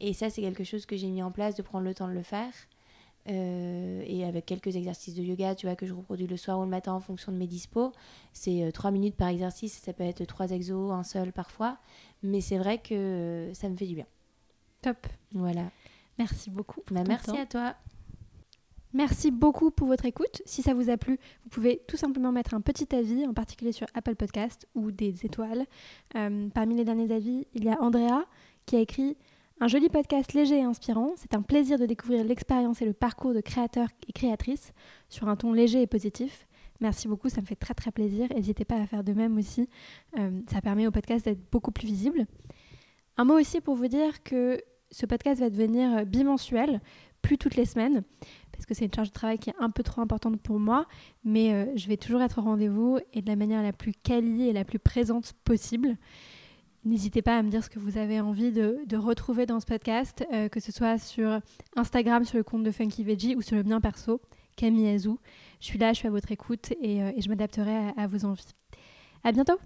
Et 0.00 0.12
ça, 0.12 0.28
c'est 0.28 0.42
quelque 0.42 0.64
chose 0.64 0.84
que 0.84 0.96
j'ai 0.96 1.08
mis 1.08 1.22
en 1.22 1.30
place 1.30 1.54
de 1.54 1.62
prendre 1.62 1.84
le 1.84 1.94
temps 1.94 2.08
de 2.08 2.14
le 2.14 2.22
faire. 2.22 2.52
Euh, 3.28 4.02
et 4.06 4.24
avec 4.24 4.46
quelques 4.46 4.74
exercices 4.76 5.14
de 5.14 5.22
yoga, 5.22 5.54
tu 5.54 5.66
vois, 5.66 5.76
que 5.76 5.86
je 5.86 5.92
reproduis 5.92 6.26
le 6.26 6.36
soir 6.36 6.58
ou 6.58 6.62
le 6.62 6.68
matin 6.68 6.92
en 6.92 7.00
fonction 7.00 7.32
de 7.32 7.36
mes 7.36 7.46
dispos. 7.46 7.92
C'est 8.32 8.70
3 8.72 8.90
euh, 8.90 8.92
minutes 8.92 9.16
par 9.16 9.28
exercice, 9.28 9.74
ça 9.74 9.92
peut 9.92 10.04
être 10.04 10.24
3 10.24 10.50
exos, 10.50 10.92
un 10.92 11.04
seul 11.04 11.32
parfois. 11.32 11.78
Mais 12.22 12.40
c'est 12.40 12.58
vrai 12.58 12.78
que 12.78 13.50
ça 13.54 13.68
me 13.68 13.76
fait 13.76 13.86
du 13.86 13.94
bien. 13.94 14.06
Top. 14.82 15.06
Voilà. 15.32 15.70
Merci 16.18 16.50
beaucoup. 16.50 16.80
Bah, 16.90 17.02
merci 17.06 17.36
à 17.36 17.46
toi. 17.46 17.74
Merci 18.92 19.30
beaucoup 19.30 19.70
pour 19.70 19.86
votre 19.86 20.04
écoute. 20.04 20.42
Si 20.46 20.62
ça 20.62 20.74
vous 20.74 20.90
a 20.90 20.96
plu, 20.96 21.18
vous 21.44 21.50
pouvez 21.50 21.80
tout 21.86 21.96
simplement 21.96 22.32
mettre 22.32 22.54
un 22.54 22.60
petit 22.60 22.94
avis, 22.94 23.24
en 23.24 23.34
particulier 23.34 23.72
sur 23.72 23.86
Apple 23.94 24.16
Podcast 24.16 24.66
ou 24.74 24.90
des 24.90 25.24
étoiles. 25.24 25.64
Euh, 26.16 26.48
parmi 26.48 26.74
les 26.74 26.84
derniers 26.84 27.12
avis, 27.12 27.46
il 27.54 27.64
y 27.64 27.68
a 27.68 27.80
Andrea 27.80 28.26
qui 28.66 28.76
a 28.76 28.80
écrit 28.80 29.16
un 29.60 29.68
joli 29.68 29.90
podcast 29.90 30.32
léger 30.32 30.58
et 30.58 30.62
inspirant, 30.62 31.12
c'est 31.16 31.34
un 31.34 31.42
plaisir 31.42 31.78
de 31.78 31.84
découvrir 31.84 32.24
l'expérience 32.24 32.80
et 32.80 32.86
le 32.86 32.94
parcours 32.94 33.34
de 33.34 33.42
créateurs 33.42 33.88
et 34.08 34.12
créatrices 34.12 34.72
sur 35.10 35.28
un 35.28 35.36
ton 35.36 35.52
léger 35.52 35.82
et 35.82 35.86
positif. 35.86 36.46
Merci 36.80 37.08
beaucoup, 37.08 37.28
ça 37.28 37.42
me 37.42 37.46
fait 37.46 37.56
très 37.56 37.74
très 37.74 37.92
plaisir. 37.92 38.26
N'hésitez 38.34 38.64
pas 38.64 38.76
à 38.76 38.86
faire 38.86 39.04
de 39.04 39.12
même 39.12 39.36
aussi, 39.36 39.68
euh, 40.18 40.40
ça 40.50 40.62
permet 40.62 40.86
au 40.86 40.90
podcast 40.90 41.26
d'être 41.26 41.50
beaucoup 41.52 41.72
plus 41.72 41.86
visible. 41.86 42.26
Un 43.18 43.24
mot 43.24 43.38
aussi 43.38 43.60
pour 43.60 43.74
vous 43.74 43.88
dire 43.88 44.22
que 44.22 44.62
ce 44.90 45.04
podcast 45.04 45.40
va 45.40 45.50
devenir 45.50 46.06
bimensuel, 46.06 46.80
plus 47.20 47.36
toutes 47.36 47.54
les 47.54 47.66
semaines, 47.66 48.02
parce 48.52 48.64
que 48.64 48.72
c'est 48.72 48.86
une 48.86 48.94
charge 48.94 49.08
de 49.08 49.12
travail 49.12 49.38
qui 49.38 49.50
est 49.50 49.56
un 49.58 49.68
peu 49.68 49.82
trop 49.82 50.00
importante 50.00 50.40
pour 50.40 50.58
moi, 50.58 50.86
mais 51.22 51.52
euh, 51.52 51.66
je 51.76 51.86
vais 51.86 51.98
toujours 51.98 52.22
être 52.22 52.38
au 52.38 52.42
rendez-vous 52.42 52.98
et 53.12 53.20
de 53.20 53.28
la 53.28 53.36
manière 53.36 53.62
la 53.62 53.74
plus 53.74 53.92
quali 53.92 54.48
et 54.48 54.54
la 54.54 54.64
plus 54.64 54.78
présente 54.78 55.34
possible. 55.44 55.98
N'hésitez 56.84 57.20
pas 57.20 57.36
à 57.36 57.42
me 57.42 57.50
dire 57.50 57.62
ce 57.62 57.68
que 57.68 57.78
vous 57.78 57.98
avez 57.98 58.20
envie 58.20 58.52
de, 58.52 58.96
retrouver 58.96 59.44
dans 59.44 59.60
ce 59.60 59.66
podcast, 59.66 60.24
euh, 60.32 60.48
que 60.48 60.60
ce 60.60 60.72
soit 60.72 60.98
sur 60.98 61.40
Instagram, 61.76 62.24
sur 62.24 62.38
le 62.38 62.44
compte 62.44 62.62
de 62.62 62.70
Funky 62.70 63.04
Veggie 63.04 63.36
ou 63.36 63.42
sur 63.42 63.56
le 63.56 63.62
mien 63.62 63.80
perso, 63.80 64.20
Camille 64.56 64.88
Azou. 64.88 65.18
Je 65.60 65.66
suis 65.66 65.78
là, 65.78 65.92
je 65.92 65.98
suis 65.98 66.08
à 66.08 66.10
votre 66.10 66.32
écoute 66.32 66.72
et, 66.80 67.02
euh, 67.02 67.12
je 67.18 67.28
m'adapterai 67.28 67.76
à, 67.76 67.94
à 67.98 68.06
vos 68.06 68.24
envies. 68.24 68.54
À 69.24 69.32
bientôt! 69.32 69.58